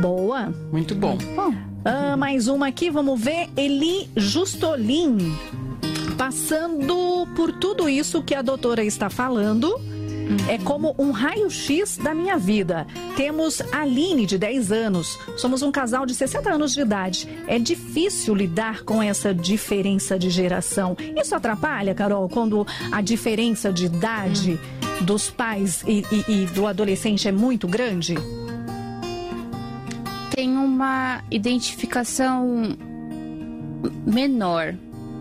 [0.00, 0.52] Boa.
[0.72, 1.16] Muito bom.
[1.36, 1.54] bom.
[1.84, 3.48] Ah, mais uma aqui, vamos ver.
[3.56, 5.18] Eli Justolin.
[6.18, 9.80] Passando por tudo isso que a doutora está falando,
[10.48, 12.86] é como um raio-x da minha vida.
[13.16, 15.18] Temos a Aline, de 10 anos.
[15.36, 17.28] Somos um casal de 60 anos de idade.
[17.46, 20.96] É difícil lidar com essa diferença de geração.
[21.16, 24.58] Isso atrapalha, Carol, quando a diferença de idade
[25.00, 28.14] dos pais e, e, e do adolescente é muito grande?
[30.34, 32.76] Tem uma identificação
[34.06, 34.74] menor.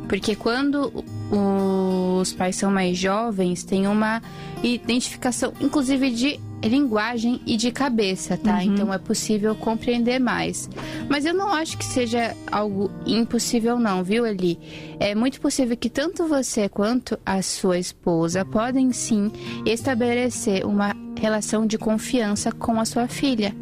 [0.07, 4.21] Porque quando os pais são mais jovens, tem uma
[4.61, 8.57] identificação, inclusive de linguagem e de cabeça, tá?
[8.57, 8.61] Uhum.
[8.61, 10.69] Então é possível compreender mais.
[11.09, 14.59] Mas eu não acho que seja algo impossível, não, viu, Eli?
[14.99, 19.31] É muito possível que tanto você quanto a sua esposa podem sim
[19.65, 23.55] estabelecer uma relação de confiança com a sua filha.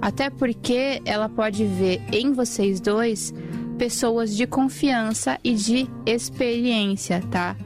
[0.00, 3.32] Até porque ela pode ver em vocês dois
[3.80, 7.56] pessoas de confiança e de experiência, tá?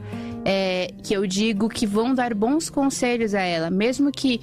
[0.45, 4.39] é, que eu digo que vão dar bons conselhos a ela, mesmo que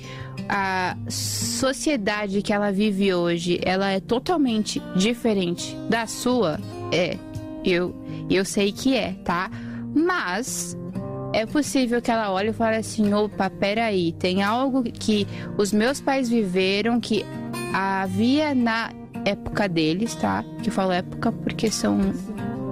[0.48, 6.60] a sociedade que ela vive hoje, ela é totalmente diferente da sua,
[6.92, 7.16] é,
[7.64, 7.94] eu,
[8.28, 9.50] eu sei que é, tá?
[9.94, 10.76] Mas
[11.32, 16.02] é possível que ela olhe e fale assim: opa, peraí, tem algo que os meus
[16.02, 17.24] pais viveram que
[17.72, 18.90] havia na
[19.24, 20.44] época deles, tá?
[20.62, 21.94] Que eu falo época porque são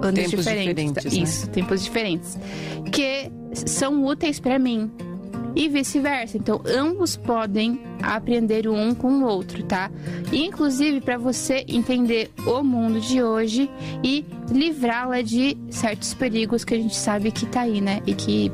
[0.01, 0.93] anos tempos diferentes.
[0.93, 1.23] diferentes né?
[1.23, 2.37] Isso, tempos diferentes.
[2.91, 4.91] Que são úteis para mim.
[5.53, 6.37] E vice-versa.
[6.37, 9.91] Então, ambos podem aprender um com o outro, tá?
[10.31, 13.69] E, inclusive, para você entender o mundo de hoje
[14.01, 18.01] e livrá-la de certos perigos que a gente sabe que tá aí, né?
[18.07, 18.49] E que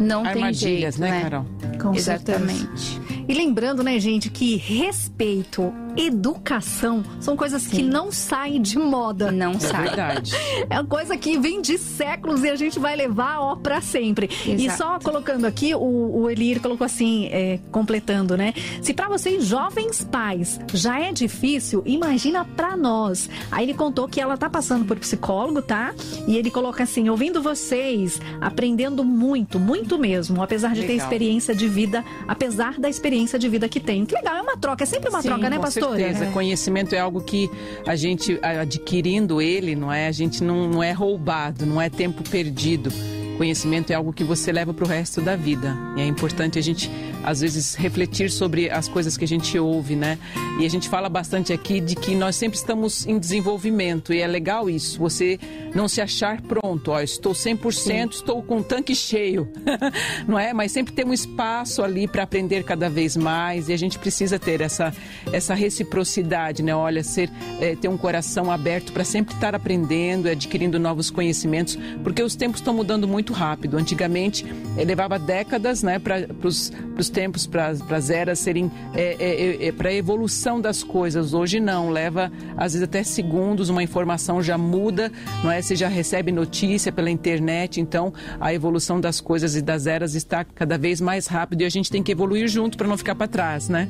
[0.00, 1.22] não tem jeito, né, né?
[1.22, 1.46] Carol?
[1.80, 2.80] Com Exatamente.
[2.80, 3.24] Certeza.
[3.28, 7.70] E lembrando, né, gente, que respeito, educação são coisas Sim.
[7.70, 9.30] que não saem de moda.
[9.30, 9.82] Não é sai.
[9.84, 10.32] Verdade.
[10.70, 14.26] É uma coisa que vem de séculos e a gente vai levar, ó, pra sempre.
[14.26, 14.62] Exato.
[14.62, 18.54] E só colocando aqui, o, o Elir colocou assim, é, completando, né?
[18.80, 23.28] Se para vocês, jovens pais, já é difícil, imagina para nós.
[23.50, 25.94] Aí ele contou que ela tá passando por psicólogo, tá?
[26.26, 30.96] E ele coloca assim, ouvindo vocês, aprendendo muito, muito mesmo, apesar de legal.
[30.96, 34.04] ter experiência de vida, apesar da experiência experiência de vida que tem.
[34.04, 35.83] Que legal, é uma troca, é sempre uma Sim, troca, né, pastor?
[35.90, 36.24] Certeza.
[36.24, 36.30] É.
[36.30, 37.50] Conhecimento é algo que
[37.86, 40.06] a gente, adquirindo ele, não é?
[40.06, 42.90] A gente não, não é roubado, não é tempo perdido.
[43.36, 45.76] Conhecimento é algo que você leva para o resto da vida.
[45.96, 46.90] E é importante a gente,
[47.22, 50.18] às vezes, refletir sobre as coisas que a gente ouve, né?
[50.60, 54.12] E a gente fala bastante aqui de que nós sempre estamos em desenvolvimento.
[54.12, 55.38] E é legal isso, você
[55.74, 56.92] não se achar pronto.
[56.92, 58.08] Ó, estou 100%, Sim.
[58.10, 59.48] estou com o tanque cheio.
[60.28, 60.52] não é?
[60.52, 63.68] Mas sempre tem um espaço ali para aprender cada vez mais.
[63.68, 64.94] E a gente precisa ter essa,
[65.32, 66.74] essa reciprocidade, né?
[66.74, 71.76] Olha, ser, é, ter um coração aberto para sempre estar aprendendo, adquirindo novos conhecimentos.
[72.02, 73.78] Porque os tempos estão mudando muito muito rápido.
[73.78, 74.44] Antigamente
[74.76, 79.88] eh, levava décadas né, para os tempos, para as eras serem é, é, é, para
[79.88, 81.32] a evolução das coisas.
[81.32, 85.10] Hoje não, leva às vezes até segundos, uma informação já muda,
[85.42, 85.62] não é?
[85.62, 90.44] Você já recebe notícia pela internet, então a evolução das coisas e das eras está
[90.44, 93.26] cada vez mais rápido e a gente tem que evoluir junto para não ficar para
[93.26, 93.88] trás, né?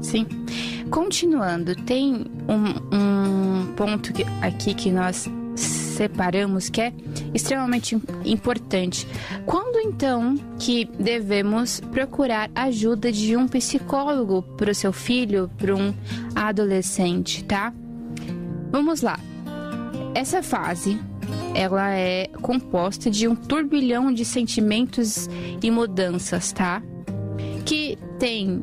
[0.00, 0.26] Sim.
[0.90, 5.28] Continuando, tem um, um ponto que, aqui que nós
[5.96, 6.92] separamos que é
[7.34, 9.06] extremamente importante.
[9.44, 15.94] Quando então que devemos procurar ajuda de um psicólogo para o seu filho, para um
[16.34, 17.72] adolescente, tá?
[18.70, 19.18] Vamos lá.
[20.14, 20.98] Essa fase
[21.54, 25.28] ela é composta de um turbilhão de sentimentos
[25.62, 26.82] e mudanças, tá?
[27.64, 28.62] Que tem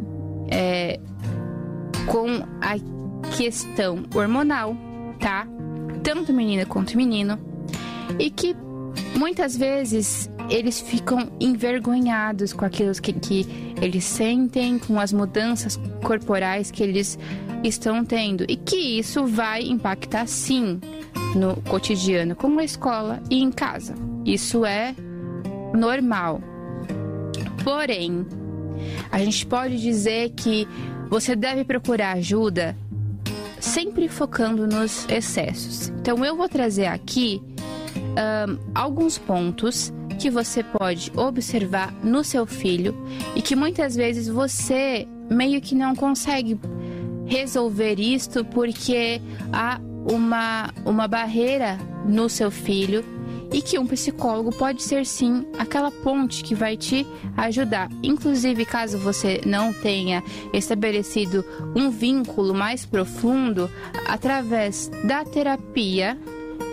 [0.50, 1.00] é,
[2.06, 2.28] com
[2.62, 2.76] a
[3.36, 4.76] questão hormonal,
[5.20, 5.48] tá?
[6.04, 7.40] Tanto menina quanto menino,
[8.20, 8.56] e que
[9.18, 16.70] muitas vezes eles ficam envergonhados com aquilo que, que eles sentem, com as mudanças corporais
[16.70, 17.18] que eles
[17.64, 20.80] estão tendo, e que isso vai impactar sim
[21.36, 23.96] no cotidiano, como na escola e em casa.
[24.26, 24.94] Isso é
[25.74, 26.42] normal.
[27.64, 28.26] Porém,
[29.10, 30.68] a gente pode dizer que
[31.10, 32.76] você deve procurar ajuda
[33.64, 35.88] sempre focando nos excessos.
[36.00, 37.42] Então eu vou trazer aqui
[37.96, 42.96] um, alguns pontos que você pode observar no seu filho
[43.36, 46.60] e que muitas vezes você meio que não consegue
[47.26, 49.80] resolver isto porque há
[50.12, 53.04] uma, uma barreira no seu filho
[53.54, 57.06] e que um psicólogo pode ser sim aquela ponte que vai te
[57.38, 57.90] ajudar.
[58.02, 61.46] Inclusive, caso você não tenha estabelecido
[61.76, 63.70] um vínculo mais profundo,
[64.08, 66.18] através da terapia,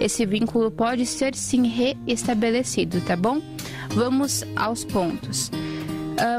[0.01, 3.43] esse vínculo pode ser sim reestabelecido, tá bom?
[3.91, 5.51] Vamos aos pontos.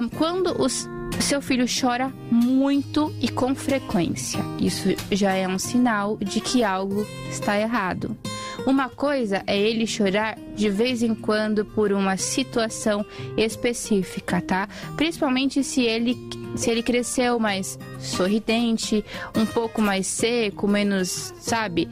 [0.01, 0.89] Um, quando os
[1.19, 4.39] seu filho chora muito e com frequência.
[4.59, 8.17] Isso já é um sinal de que algo está errado.
[8.65, 13.05] Uma coisa é ele chorar de vez em quando por uma situação
[13.35, 14.67] específica, tá?
[14.95, 16.15] Principalmente se ele
[16.55, 19.03] se ele cresceu mais sorridente,
[19.35, 21.87] um pouco mais seco, menos, sabe,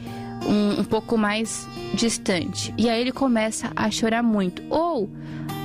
[0.45, 2.73] um, um pouco mais distante.
[2.77, 4.61] E aí ele começa a chorar muito.
[4.69, 5.09] Ou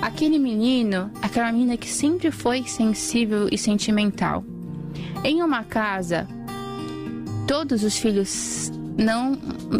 [0.00, 4.44] aquele menino, aquela menina que sempre foi sensível e sentimental.
[5.24, 6.28] Em uma casa,
[7.46, 9.32] todos os filhos não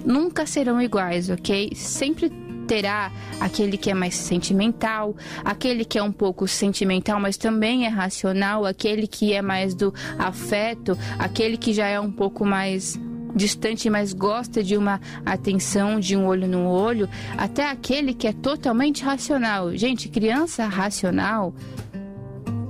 [0.04, 1.72] nunca serão iguais, ok?
[1.74, 2.30] Sempre
[2.66, 7.88] terá aquele que é mais sentimental, aquele que é um pouco sentimental, mas também é
[7.88, 12.98] racional, aquele que é mais do afeto, aquele que já é um pouco mais
[13.34, 18.32] distante, mas gosta de uma atenção, de um olho no olho, até aquele que é
[18.32, 19.76] totalmente racional.
[19.76, 21.52] Gente, criança racional,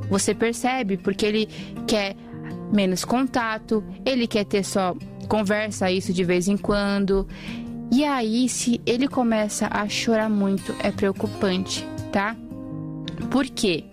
[0.08, 1.48] você percebe, porque ele
[1.86, 2.16] quer
[2.72, 7.26] menos contato, ele quer ter só conversa isso de vez em quando.
[7.90, 12.36] E aí, se ele começa a chorar muito, é preocupante, tá?
[13.30, 13.84] Por quê?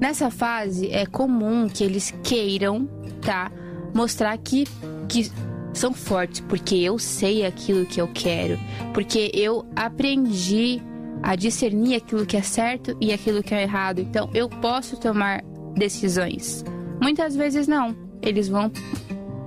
[0.00, 2.88] Nessa fase é comum que eles queiram,
[3.20, 3.50] tá?
[3.94, 4.66] Mostrar que,
[5.08, 5.30] que
[5.72, 8.58] são fortes, porque eu sei aquilo que eu quero,
[8.92, 10.80] porque eu aprendi
[11.22, 14.00] a discernir aquilo que é certo e aquilo que é errado.
[14.00, 15.42] Então eu posso tomar
[15.76, 16.64] decisões.
[17.00, 17.96] Muitas vezes não.
[18.22, 18.70] Eles vão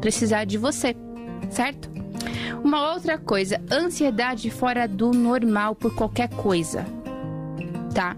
[0.02, 0.96] precisar de você
[1.54, 1.90] certo?
[2.64, 6.86] Uma outra coisa, ansiedade fora do normal por qualquer coisa.
[7.94, 8.18] Tá?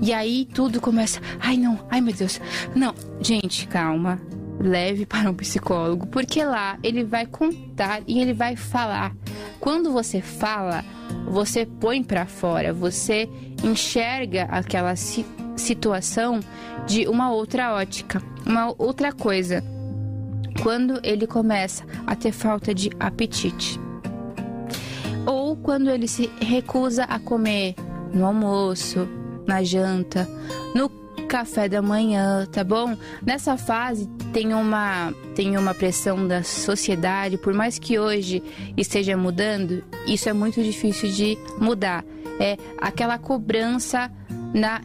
[0.00, 1.20] E aí tudo começa.
[1.40, 2.40] Ai não, ai meu Deus.
[2.74, 4.20] Não, gente, calma.
[4.58, 9.14] Leve para um psicólogo, porque lá ele vai contar e ele vai falar.
[9.60, 10.82] Quando você fala,
[11.28, 13.28] você põe para fora, você
[13.62, 15.26] enxerga aquela si
[15.56, 16.40] situação
[16.86, 19.64] de uma outra ótica, uma outra coisa
[20.62, 23.78] quando ele começa a ter falta de apetite.
[25.26, 27.74] Ou quando ele se recusa a comer
[28.12, 29.08] no almoço,
[29.46, 30.28] na janta,
[30.74, 30.88] no
[31.26, 32.96] café da manhã, tá bom?
[33.24, 38.42] Nessa fase tem uma tem uma pressão da sociedade, por mais que hoje
[38.76, 42.04] esteja mudando, isso é muito difícil de mudar.
[42.38, 44.10] É aquela cobrança
[44.54, 44.80] na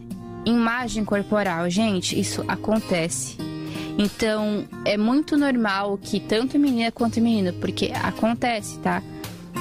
[0.45, 3.50] imagem corporal, gente, isso acontece.
[3.97, 9.01] Então, é muito normal que tanto menina quanto menino, porque acontece, tá?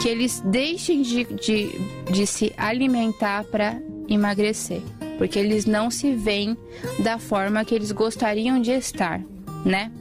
[0.01, 1.68] Que eles deixem de, de,
[2.11, 4.81] de se alimentar para emagrecer.
[5.18, 6.57] Porque eles não se veem
[7.03, 9.20] da forma que eles gostariam de estar,
[9.64, 9.93] né?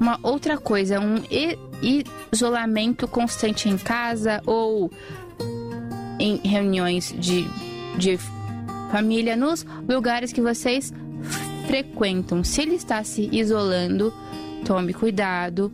[0.00, 1.16] Uma outra coisa, um
[2.32, 4.90] isolamento constante em casa ou
[6.18, 7.46] em reuniões de,
[7.98, 8.18] de
[8.90, 10.92] família nos lugares que vocês
[11.68, 12.42] frequentam.
[12.42, 14.12] Se ele está se isolando,
[14.64, 15.70] tome cuidado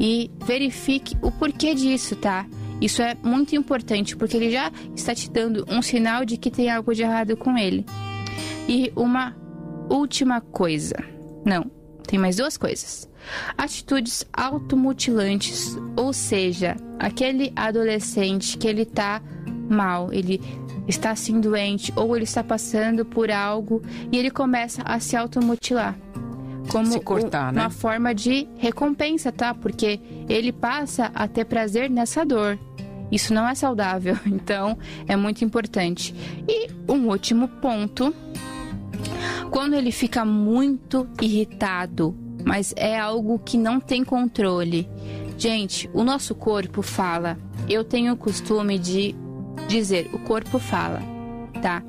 [0.00, 2.46] e verifique o porquê disso, tá?
[2.80, 6.70] Isso é muito importante porque ele já está te dando um sinal de que tem
[6.70, 7.84] algo de errado com ele.
[8.66, 9.36] E uma
[9.90, 10.96] última coisa.
[11.44, 11.70] Não,
[12.06, 13.08] tem mais duas coisas.
[13.56, 19.22] Atitudes automutilantes, ou seja, aquele adolescente que ele tá
[19.68, 20.40] mal, ele
[20.86, 23.82] está assim doente ou ele está passando por algo
[24.12, 25.98] e ele começa a se automutilar.
[26.68, 27.60] Como se cortar, né?
[27.60, 29.54] uma forma de recompensa, tá?
[29.54, 32.58] Porque ele passa a ter prazer nessa dor.
[33.12, 36.14] Isso não é saudável, então é muito importante.
[36.48, 38.14] E um último ponto,
[39.50, 44.88] quando ele fica muito irritado, mas é algo que não tem controle.
[45.36, 47.38] Gente, o nosso corpo fala.
[47.68, 49.14] Eu tenho o costume de
[49.68, 51.00] dizer, o corpo fala,
[51.60, 51.82] tá?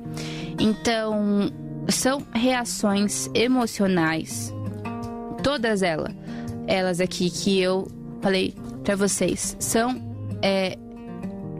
[0.58, 1.50] Então,
[1.88, 4.52] são reações emocionais,
[5.42, 6.14] todas elas,
[6.66, 7.86] elas aqui que eu
[8.20, 10.00] falei para vocês, são
[10.42, 10.78] é,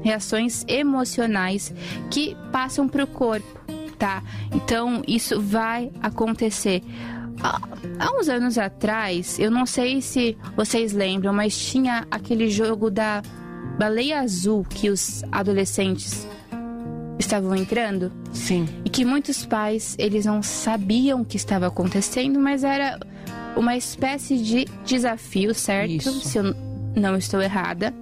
[0.03, 1.73] reações emocionais
[2.11, 3.61] que passam para o corpo,
[3.99, 4.23] tá?
[4.53, 6.83] Então, isso vai acontecer.
[7.99, 13.23] Há uns anos atrás, eu não sei se vocês lembram, mas tinha aquele jogo da
[13.79, 16.27] baleia azul que os adolescentes
[17.19, 18.13] estavam entrando?
[18.33, 18.67] Sim.
[18.85, 22.99] E que muitos pais, eles não sabiam o que estava acontecendo, mas era
[23.57, 26.09] uma espécie de desafio, certo?
[26.09, 26.21] Isso.
[26.21, 26.55] Se eu
[26.95, 27.93] não estou errada.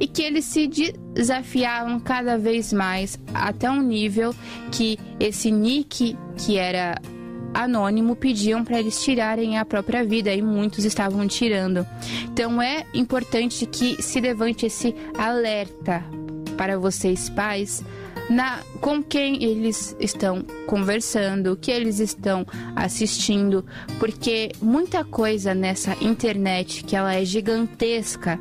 [0.00, 0.66] E que eles se
[1.14, 4.34] desafiavam cada vez mais até um nível
[4.72, 7.00] que esse nick, que era
[7.54, 11.86] anônimo, pediam para eles tirarem a própria vida e muitos estavam tirando.
[12.24, 16.04] Então é importante que se levante esse alerta
[16.56, 17.84] para vocês pais
[18.28, 23.64] na, com quem eles estão conversando, o que eles estão assistindo,
[23.98, 28.38] porque muita coisa nessa internet que ela é gigantesca,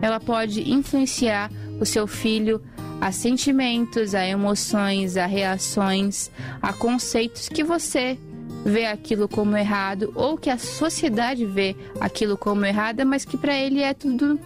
[0.00, 1.50] ela pode influenciar
[1.80, 2.62] o seu filho
[3.00, 6.30] a sentimentos, a emoções, a reações,
[6.62, 8.16] a conceitos que você
[8.64, 13.54] vê aquilo como errado ou que a sociedade vê aquilo como errado, mas que para
[13.54, 14.40] ele é tudo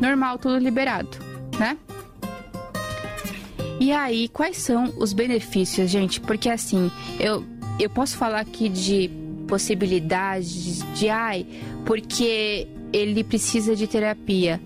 [0.00, 1.18] normal, tudo liberado,
[1.58, 1.76] né?
[3.78, 6.20] E aí, quais são os benefícios, gente?
[6.20, 7.44] Porque assim, eu,
[7.78, 9.10] eu posso falar aqui de
[9.48, 11.46] possibilidades de ai,
[11.84, 14.60] porque ele precisa de terapia.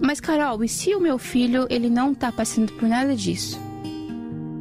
[0.00, 3.58] Mas Carol, e se o meu filho ele não tá passando por nada disso?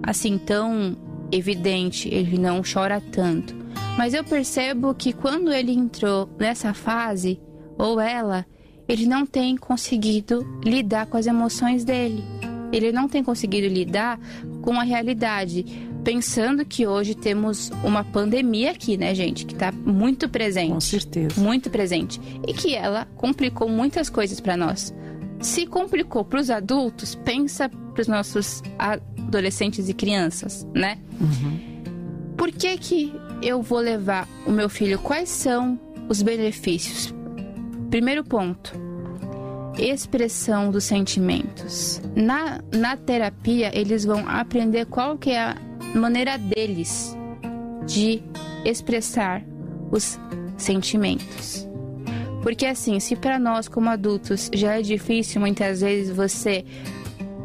[0.04, 0.96] Assim tão
[1.32, 3.56] evidente, ele não chora tanto.
[3.98, 7.40] Mas eu percebo que quando ele entrou nessa fase,
[7.78, 8.46] ou ela,
[8.88, 12.24] ele não tem conseguido lidar com as emoções dele.
[12.72, 14.20] Ele não tem conseguido lidar
[14.62, 15.66] com a realidade.
[16.04, 19.46] Pensando que hoje temos uma pandemia aqui, né, gente?
[19.46, 20.72] Que tá muito presente.
[20.72, 21.42] Com certeza.
[21.42, 22.20] Muito presente.
[22.48, 24.94] E que ela complicou muitas coisas para nós.
[25.42, 30.98] Se complicou para os adultos, pensa para os nossos adolescentes e crianças, né?
[32.48, 34.98] Por que que eu vou levar o meu filho?
[35.00, 35.78] Quais são
[36.08, 37.14] os benefícios?
[37.90, 38.72] Primeiro ponto,
[39.78, 42.02] expressão dos sentimentos.
[42.16, 45.58] Na, na terapia, eles vão aprender qual que é a
[45.94, 47.18] maneira deles
[47.86, 48.24] de
[48.64, 49.44] expressar
[49.92, 50.18] os
[50.58, 51.68] sentimentos.
[52.42, 56.64] Porque assim, se para nós como adultos já é difícil muitas vezes você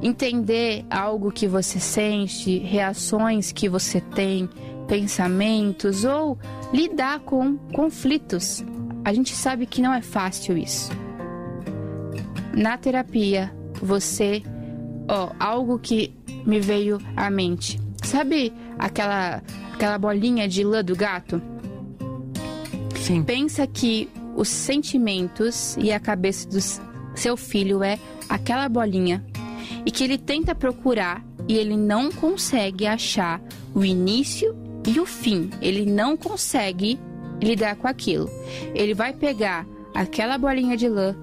[0.00, 4.48] entender algo que você sente, reações que você tem,
[4.92, 6.38] pensamentos ou
[6.70, 8.62] lidar com conflitos.
[9.02, 10.90] A gente sabe que não é fácil isso.
[12.54, 14.42] Na terapia, você,
[15.08, 16.14] ó, algo que
[16.44, 17.80] me veio à mente.
[18.04, 21.40] Sabe aquela aquela bolinha de lã do gato?
[22.96, 23.22] Sim.
[23.22, 26.58] Pensa que os sentimentos e a cabeça do
[27.18, 29.24] seu filho é aquela bolinha
[29.86, 33.40] e que ele tenta procurar e ele não consegue achar
[33.74, 34.54] o início
[34.86, 35.50] e o fim.
[35.60, 36.98] Ele não consegue
[37.42, 38.30] lidar com aquilo.
[38.74, 41.14] Ele vai pegar aquela bolinha de lã,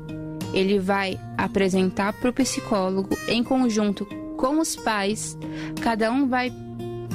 [0.54, 4.06] ele vai apresentar para o psicólogo em conjunto
[4.38, 5.38] com os pais.
[5.82, 6.52] Cada um vai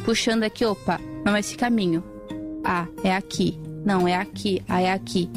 [0.04, 2.02] puxando aqui, opa, não é esse caminho.
[2.62, 3.58] Ah, é aqui.
[3.84, 4.62] Não, é aqui.
[4.68, 5.28] Ah, é aqui.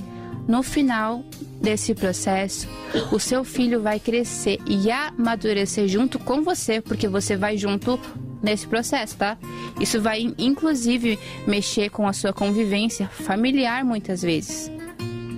[0.48, 1.24] No final
[1.62, 2.68] desse processo,
[3.12, 8.00] o seu filho vai crescer e amadurecer junto com você, porque você vai junto
[8.42, 9.38] nesse processo, tá?
[9.80, 14.72] Isso vai inclusive mexer com a sua convivência familiar muitas vezes.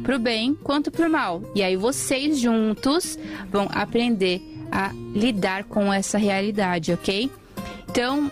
[0.04, 1.44] Pro bem quanto pro mal.
[1.54, 3.18] E aí vocês juntos
[3.52, 4.42] vão aprender
[4.72, 7.30] a lidar com essa realidade, ok?
[7.90, 8.32] Então,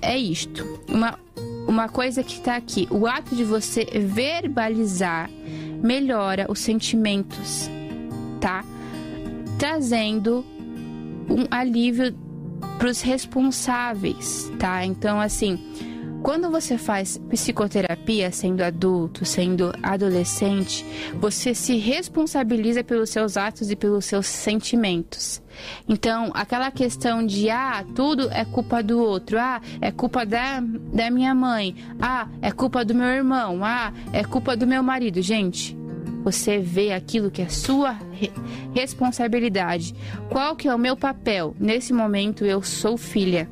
[0.00, 0.80] é isto.
[0.88, 1.18] Uma,
[1.66, 2.88] uma coisa que tá aqui.
[2.90, 5.30] O ato de você verbalizar
[5.82, 7.68] melhora os sentimentos,
[8.40, 8.64] tá?
[9.58, 10.44] Trazendo
[11.28, 12.14] um alívio
[12.78, 14.84] para os responsáveis, tá?
[14.84, 15.58] Então, assim,
[16.24, 20.82] quando você faz psicoterapia, sendo adulto, sendo adolescente,
[21.20, 25.42] você se responsabiliza pelos seus atos e pelos seus sentimentos.
[25.86, 31.10] Então, aquela questão de, ah, tudo é culpa do outro, ah, é culpa da, da
[31.10, 35.20] minha mãe, ah, é culpa do meu irmão, ah, é culpa do meu marido.
[35.20, 35.76] Gente,
[36.24, 38.32] você vê aquilo que é sua re
[38.74, 39.94] responsabilidade.
[40.30, 41.54] Qual que é o meu papel?
[41.60, 43.48] Nesse momento, eu sou filha.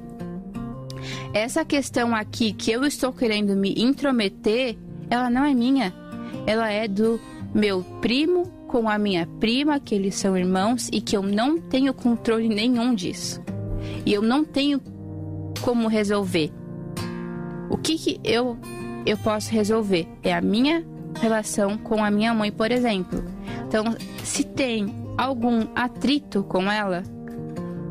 [1.35, 4.77] Essa questão aqui que eu estou querendo me intrometer,
[5.11, 5.93] ela não é minha.
[6.47, 7.21] Ela é do
[7.55, 11.93] meu primo com a minha prima, que eles são irmãos e que eu não tenho
[11.93, 13.43] controle nenhum disso.
[14.07, 14.81] E eu não tenho
[15.61, 16.51] como resolver.
[17.69, 18.57] O que, que eu
[19.05, 20.07] eu posso resolver?
[20.23, 20.85] É a minha
[21.21, 23.23] relação com a minha mãe, por exemplo.
[23.67, 23.85] Então,
[24.23, 27.03] se tem algum atrito com ela,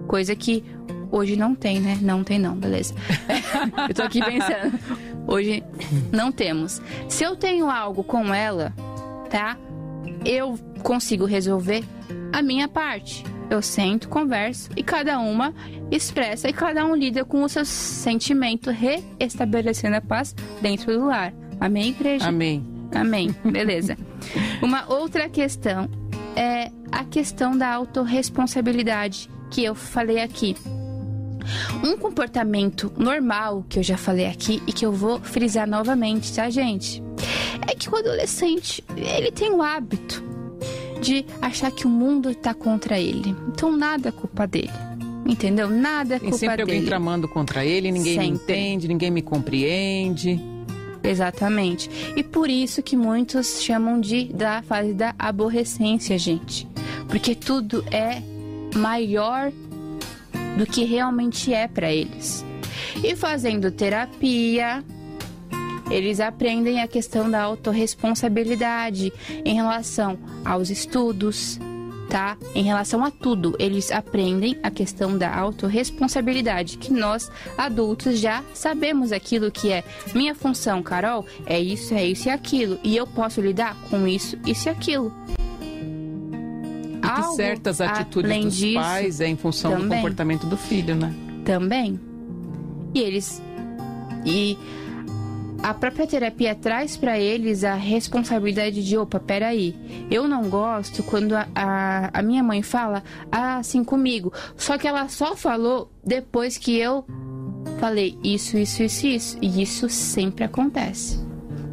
[0.07, 0.63] coisa que
[1.11, 1.97] hoje não tem, né?
[2.01, 2.93] Não tem não, beleza.
[3.87, 4.79] eu tô aqui pensando.
[5.27, 5.63] Hoje
[6.11, 6.81] não temos.
[7.07, 8.73] Se eu tenho algo com ela,
[9.29, 9.57] tá?
[10.25, 11.83] Eu consigo resolver
[12.33, 13.23] a minha parte.
[13.49, 15.53] eu sento, converso e cada uma
[15.91, 21.33] expressa e cada um lida com o seu sentimento, reestabelecendo a paz dentro do lar.
[21.59, 22.29] Amém, igreja?
[22.29, 22.70] Amém.
[22.93, 23.33] Amém.
[23.43, 23.97] Beleza.
[24.61, 25.89] Uma outra questão
[26.35, 30.55] é a questão da autorresponsabilidade que eu falei aqui.
[31.83, 36.49] Um comportamento normal que eu já falei aqui e que eu vou frisar novamente, tá,
[36.49, 37.01] gente?
[37.67, 40.23] É que o adolescente, ele tem o hábito
[41.01, 43.35] de achar que o mundo está contra ele.
[43.47, 44.69] Então nada é culpa dele.
[45.25, 45.69] Entendeu?
[45.69, 46.87] Nada é Tem culpa sempre alguém dele.
[46.87, 48.43] tramando contra ele, ninguém me Sempre.
[48.53, 50.39] entende, ninguém me compreende.
[51.03, 51.89] Exatamente.
[52.15, 56.67] E por isso que muitos chamam de da fase da aborrecência, gente.
[57.07, 58.21] Porque tudo é
[58.75, 59.51] maior
[60.57, 62.45] do que realmente é para eles.
[63.03, 64.83] E fazendo terapia,
[65.89, 69.11] eles aprendem a questão da autorresponsabilidade
[69.43, 71.59] em relação aos estudos,
[72.11, 72.37] tá?
[72.53, 79.13] Em relação a tudo, eles aprendem a questão da autorresponsabilidade, que nós adultos já sabemos
[79.13, 79.81] aquilo que é
[80.13, 84.37] minha função, Carol, é isso, é isso e aquilo, e eu posso lidar com isso,
[84.45, 85.13] isso e aquilo.
[86.97, 89.97] E que Algo certas atitudes dos disso, pais é em função do também.
[89.97, 91.13] comportamento do filho, né?
[91.45, 91.99] também.
[92.93, 93.41] E eles
[94.25, 94.57] e
[95.63, 99.75] a própria terapia traz para eles a responsabilidade de opa, peraí,
[100.09, 104.33] eu não gosto quando a, a, a minha mãe fala assim comigo.
[104.57, 107.05] Só que ela só falou depois que eu
[107.79, 109.37] falei isso, isso, isso, isso.
[109.41, 111.19] E isso sempre acontece.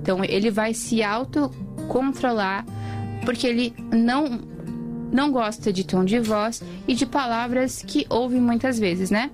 [0.03, 2.67] Então ele vai se autocontrolar
[3.25, 4.41] porque ele não
[5.11, 9.31] não gosta de tom de voz e de palavras que ouve muitas vezes, né?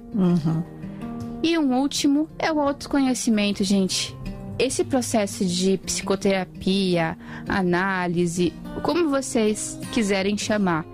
[1.42, 4.16] E um último é o autoconhecimento, gente.
[4.58, 8.52] Esse processo de psicoterapia, análise,
[8.82, 10.86] como vocês quiserem chamar,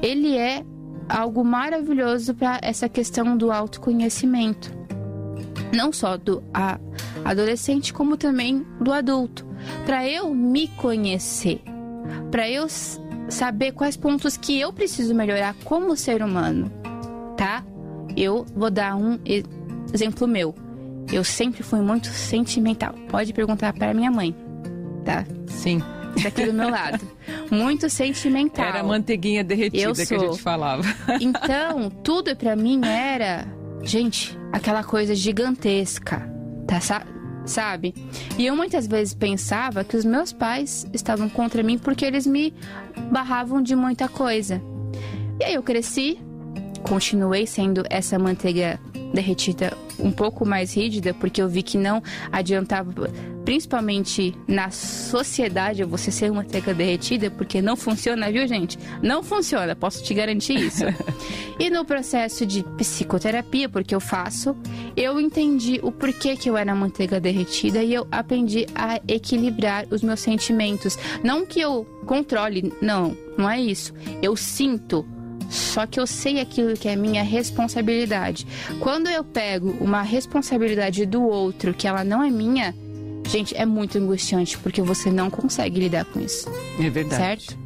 [0.00, 0.64] ele é
[1.08, 4.72] algo maravilhoso para essa questão do autoconhecimento.
[5.74, 6.42] Não só do
[7.24, 9.44] adolescente, como também do adulto.
[9.84, 11.60] Para eu me conhecer,
[12.30, 12.66] para eu
[13.28, 16.70] saber quais pontos que eu preciso melhorar como ser humano,
[17.36, 17.64] tá?
[18.16, 19.18] Eu vou dar um
[19.92, 20.54] exemplo meu.
[21.12, 22.92] Eu sempre fui muito sentimental.
[23.08, 24.34] Pode perguntar para minha mãe,
[25.04, 25.24] tá?
[25.46, 25.82] Sim.
[26.22, 27.06] Tá aqui do meu lado.
[27.50, 28.64] Muito sentimental.
[28.64, 30.82] Era a manteiguinha derretida Eu que a gente falava.
[31.20, 33.46] Então, tudo pra mim era,
[33.84, 36.28] gente, aquela coisa gigantesca,
[36.66, 37.06] tá, sa-
[37.44, 37.94] sabe?
[38.36, 42.52] E eu muitas vezes pensava que os meus pais estavam contra mim porque eles me
[43.12, 44.60] barravam de muita coisa.
[45.38, 46.18] E aí eu cresci,
[46.82, 48.80] continuei sendo essa manteiga
[49.12, 52.92] derretida um pouco mais rígida, porque eu vi que não adiantava,
[53.44, 58.78] principalmente na sociedade, você ser manteiga derretida, porque não funciona, viu, gente?
[59.02, 60.84] Não funciona, posso te garantir isso.
[61.58, 64.56] e no processo de psicoterapia, porque eu faço,
[64.96, 70.02] eu entendi o porquê que eu era manteiga derretida e eu aprendi a equilibrar os
[70.02, 70.98] meus sentimentos.
[71.24, 73.92] Não que eu controle, não, não é isso.
[74.22, 75.06] Eu sinto
[75.48, 78.46] só que eu sei aquilo que é minha responsabilidade.
[78.80, 82.74] Quando eu pego uma responsabilidade do outro que ela não é minha,
[83.28, 87.16] gente, é muito angustiante porque você não consegue lidar com isso, É verdade.
[87.44, 87.58] certo?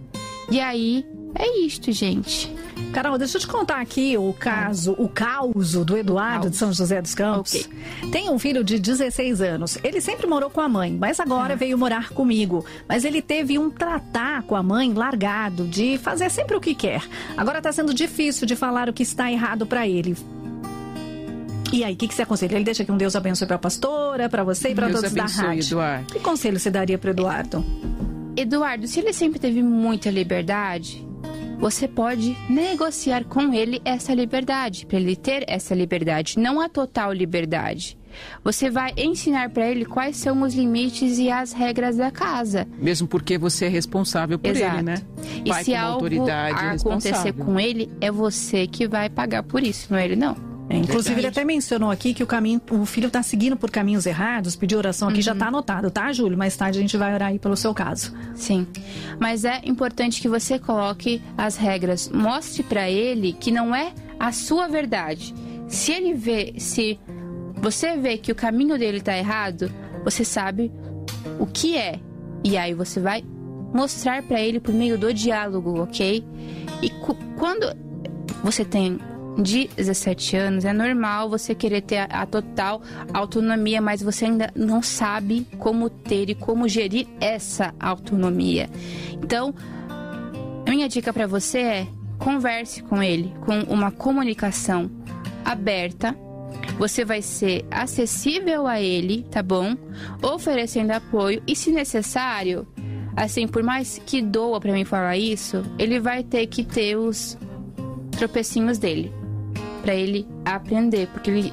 [0.50, 1.04] E aí,
[1.34, 2.52] é isto, gente.
[2.92, 7.00] Carol, deixa eu te contar aqui o caso, o caos do Eduardo de São José
[7.00, 7.68] dos Campos.
[8.10, 9.78] Tem um filho de 16 anos.
[9.82, 12.64] Ele sempre morou com a mãe, mas agora veio morar comigo.
[12.86, 17.02] Mas ele teve um tratar com a mãe largado, de fazer sempre o que quer.
[17.36, 20.16] Agora tá sendo difícil de falar o que está errado para ele.
[21.72, 22.54] E aí, o que, que você aconselha?
[22.56, 25.22] Ele deixa que um Deus abençoe pra pastora, pra você e pra Deus todos da
[25.22, 25.68] abençoe, rádio.
[25.68, 26.12] Eduardo.
[26.12, 27.64] Que conselho você daria pro Eduardo?
[28.36, 31.06] Eduardo, se ele sempre teve muita liberdade,
[31.62, 37.12] você pode negociar com ele essa liberdade, para ele ter essa liberdade, não a total
[37.12, 37.96] liberdade.
[38.42, 42.66] Você vai ensinar para ele quais são os limites e as regras da casa.
[42.78, 44.74] Mesmo porque você é responsável por Exato.
[44.74, 44.94] ele, né?
[45.44, 46.06] E Pai se como algo
[46.74, 50.51] acontecer com ele, é você que vai pagar por isso, não é ele não.
[50.72, 51.38] É, inclusive, ele Verdade.
[51.40, 55.08] até mencionou aqui que o caminho, o filho está seguindo por caminhos errados, pediu oração
[55.08, 55.22] aqui, Uhum.
[55.22, 56.38] já está anotado, tá, Júlio?
[56.38, 58.14] Mais tarde a gente vai orar aí pelo seu caso.
[58.34, 58.66] Sim.
[59.20, 62.08] Mas é importante que você coloque as regras.
[62.08, 65.34] Mostre pra ele que não é a sua verdade.
[65.68, 66.98] Se ele vê, se
[67.56, 69.70] você vê que o caminho dele tá errado,
[70.04, 70.72] você sabe
[71.38, 72.00] o que é.
[72.44, 73.22] E aí você vai
[73.74, 76.24] mostrar pra ele por meio do diálogo, ok?
[76.82, 76.90] E
[77.38, 77.74] quando
[78.42, 78.98] você tem
[79.38, 84.50] de 17 anos, é normal você querer ter a, a total autonomia, mas você ainda
[84.54, 88.68] não sabe como ter e como gerir essa autonomia.
[89.22, 89.54] Então,
[90.68, 91.86] minha dica pra você é
[92.18, 94.90] converse com ele com uma comunicação
[95.44, 96.16] aberta.
[96.78, 99.76] Você vai ser acessível a ele, tá bom?
[100.22, 102.66] Oferecendo apoio e, se necessário,
[103.16, 107.36] assim, por mais que doa para mim falar isso, ele vai ter que ter os
[108.12, 109.21] tropecinhos dele
[109.82, 111.52] para ele aprender, porque ele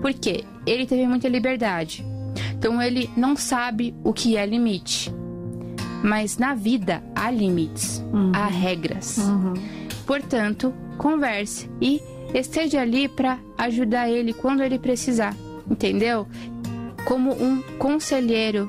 [0.00, 2.04] porque ele teve muita liberdade.
[2.58, 5.12] Então ele não sabe o que é limite.
[6.02, 8.32] Mas na vida há limites, uhum.
[8.34, 9.18] há regras.
[9.18, 9.54] Uhum.
[10.04, 12.00] Portanto, converse e
[12.34, 15.34] esteja ali para ajudar ele quando ele precisar,
[15.70, 16.26] entendeu?
[17.04, 18.68] Como um conselheiro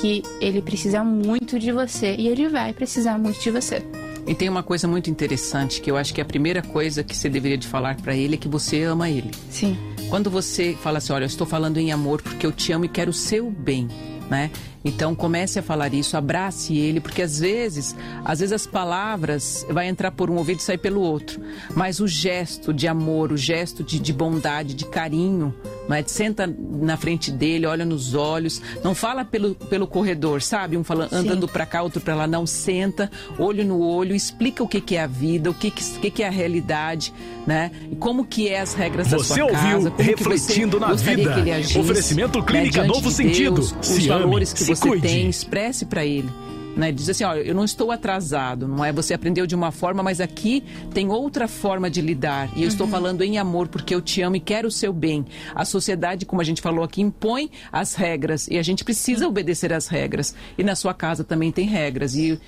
[0.00, 3.84] que ele precisa muito de você e ele vai precisar muito de você.
[4.28, 7.16] E tem uma coisa muito interessante que eu acho que é a primeira coisa que
[7.16, 9.30] você deveria de falar para ele é que você ama ele.
[9.50, 9.76] Sim.
[10.10, 12.88] Quando você fala assim, olha, eu estou falando em amor porque eu te amo e
[12.88, 13.88] quero o seu bem,
[14.28, 14.50] né?
[14.84, 19.88] Então comece a falar isso, abrace ele, porque às vezes, às vezes as palavras vai
[19.88, 21.40] entrar por um ouvido e sair pelo outro,
[21.74, 25.54] mas o gesto de amor, o gesto de, de bondade, de carinho,
[25.88, 26.04] não é?
[26.06, 30.76] Senta na frente dele, olha nos olhos, não fala pelo, pelo corredor, sabe?
[30.76, 34.68] Um falando, andando para cá, outro para lá, não senta, olho no olho, explica o
[34.68, 37.12] que, que é a vida, o que, que, que é a realidade,
[37.46, 37.70] né?
[37.90, 41.34] E como que é as regras você da sua casa, ouviu refletindo na vida.
[41.78, 42.88] Oferecimento Clínica né?
[42.88, 43.56] Novo Sentido.
[43.56, 45.06] Deus, os valores que você cuide.
[45.06, 46.28] tem, expresse para ele.
[46.76, 46.92] Né?
[46.92, 48.92] Diz assim, olha, eu não estou atrasado, não é?
[48.92, 50.62] Você aprendeu de uma forma, mas aqui
[50.94, 52.48] tem outra forma de lidar.
[52.54, 52.68] E eu uhum.
[52.68, 55.26] estou falando em amor porque eu te amo e quero o seu bem.
[55.54, 59.72] A sociedade, como a gente falou aqui, impõe as regras e a gente precisa obedecer
[59.72, 60.36] às regras.
[60.56, 62.14] E na sua casa também tem regras.
[62.14, 62.40] E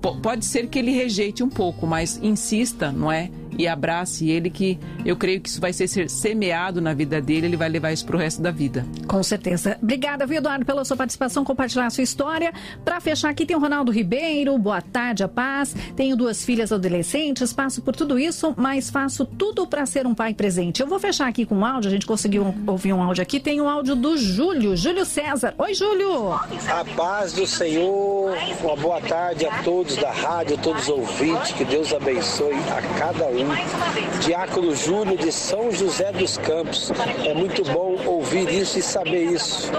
[0.00, 3.30] pode ser que ele rejeite um pouco, mas insista, não é?
[3.58, 7.56] E abrace ele, que eu creio que isso vai ser semeado na vida dele, ele
[7.56, 8.86] vai levar isso para o resto da vida.
[9.06, 9.76] Com certeza.
[9.82, 12.54] Obrigada, viu, Eduardo, pela sua participação, compartilhar a sua história.
[12.84, 14.56] Para fechar aqui, tem o Ronaldo Ribeiro.
[14.56, 15.74] Boa tarde, a paz.
[15.94, 20.32] Tenho duas filhas adolescentes, passo por tudo isso, mas faço tudo para ser um pai
[20.32, 20.80] presente.
[20.80, 23.38] Eu vou fechar aqui com um áudio, a gente conseguiu ouvir um áudio aqui.
[23.38, 25.54] Tem um áudio do Júlio, Júlio César.
[25.58, 26.32] Oi, Júlio.
[26.32, 31.52] A paz do Senhor, uma boa tarde a todos todos da rádio, todos os ouvintes,
[31.52, 34.20] que Deus abençoe a cada um.
[34.20, 36.92] Diácono Júlio de São José dos Campos.
[37.24, 39.70] É muito bom ouvir isso e saber isso,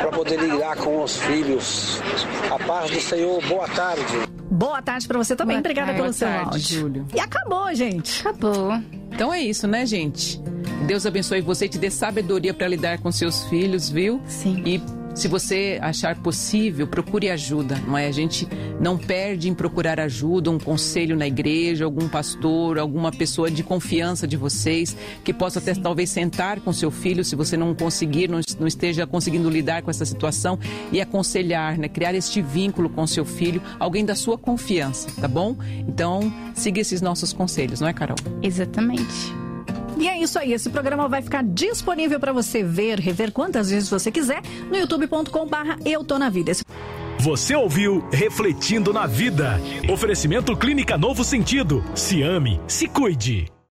[0.00, 2.00] para poder lidar com os filhos.
[2.50, 4.28] A paz do Senhor, boa tarde.
[4.50, 5.56] Boa tarde para você também.
[5.56, 6.80] Boa Obrigada tarde, pelo seu tarde, áudio.
[6.80, 7.06] Júlio.
[7.14, 8.20] E acabou, gente.
[8.26, 8.72] Acabou.
[9.12, 10.40] Então é isso, né, gente?
[10.86, 14.20] Deus abençoe você e te dê sabedoria para lidar com seus filhos, viu?
[14.26, 14.62] Sim.
[14.64, 14.80] E
[15.14, 18.06] se você achar possível, procure ajuda, não é?
[18.06, 18.46] A gente
[18.80, 24.26] não perde em procurar ajuda, um conselho na igreja, algum pastor, alguma pessoa de confiança
[24.26, 28.40] de vocês, que possa até talvez sentar com seu filho, se você não conseguir, não,
[28.60, 30.58] não esteja conseguindo lidar com essa situação,
[30.92, 31.88] e aconselhar, né?
[31.88, 35.56] Criar este vínculo com seu filho, alguém da sua confiança, tá bom?
[35.88, 38.16] Então, siga esses nossos conselhos, não é, Carol?
[38.42, 39.47] Exatamente.
[39.98, 43.90] E é isso aí, esse programa vai ficar disponível para você ver, rever quantas vezes
[43.90, 44.40] você quiser
[44.70, 46.52] no youtube.com/barra Eu Tô na Vida.
[47.20, 49.60] Você ouviu Refletindo na Vida.
[49.92, 51.84] Oferecimento Clínica Novo Sentido.
[51.94, 53.57] Se ame, se cuide.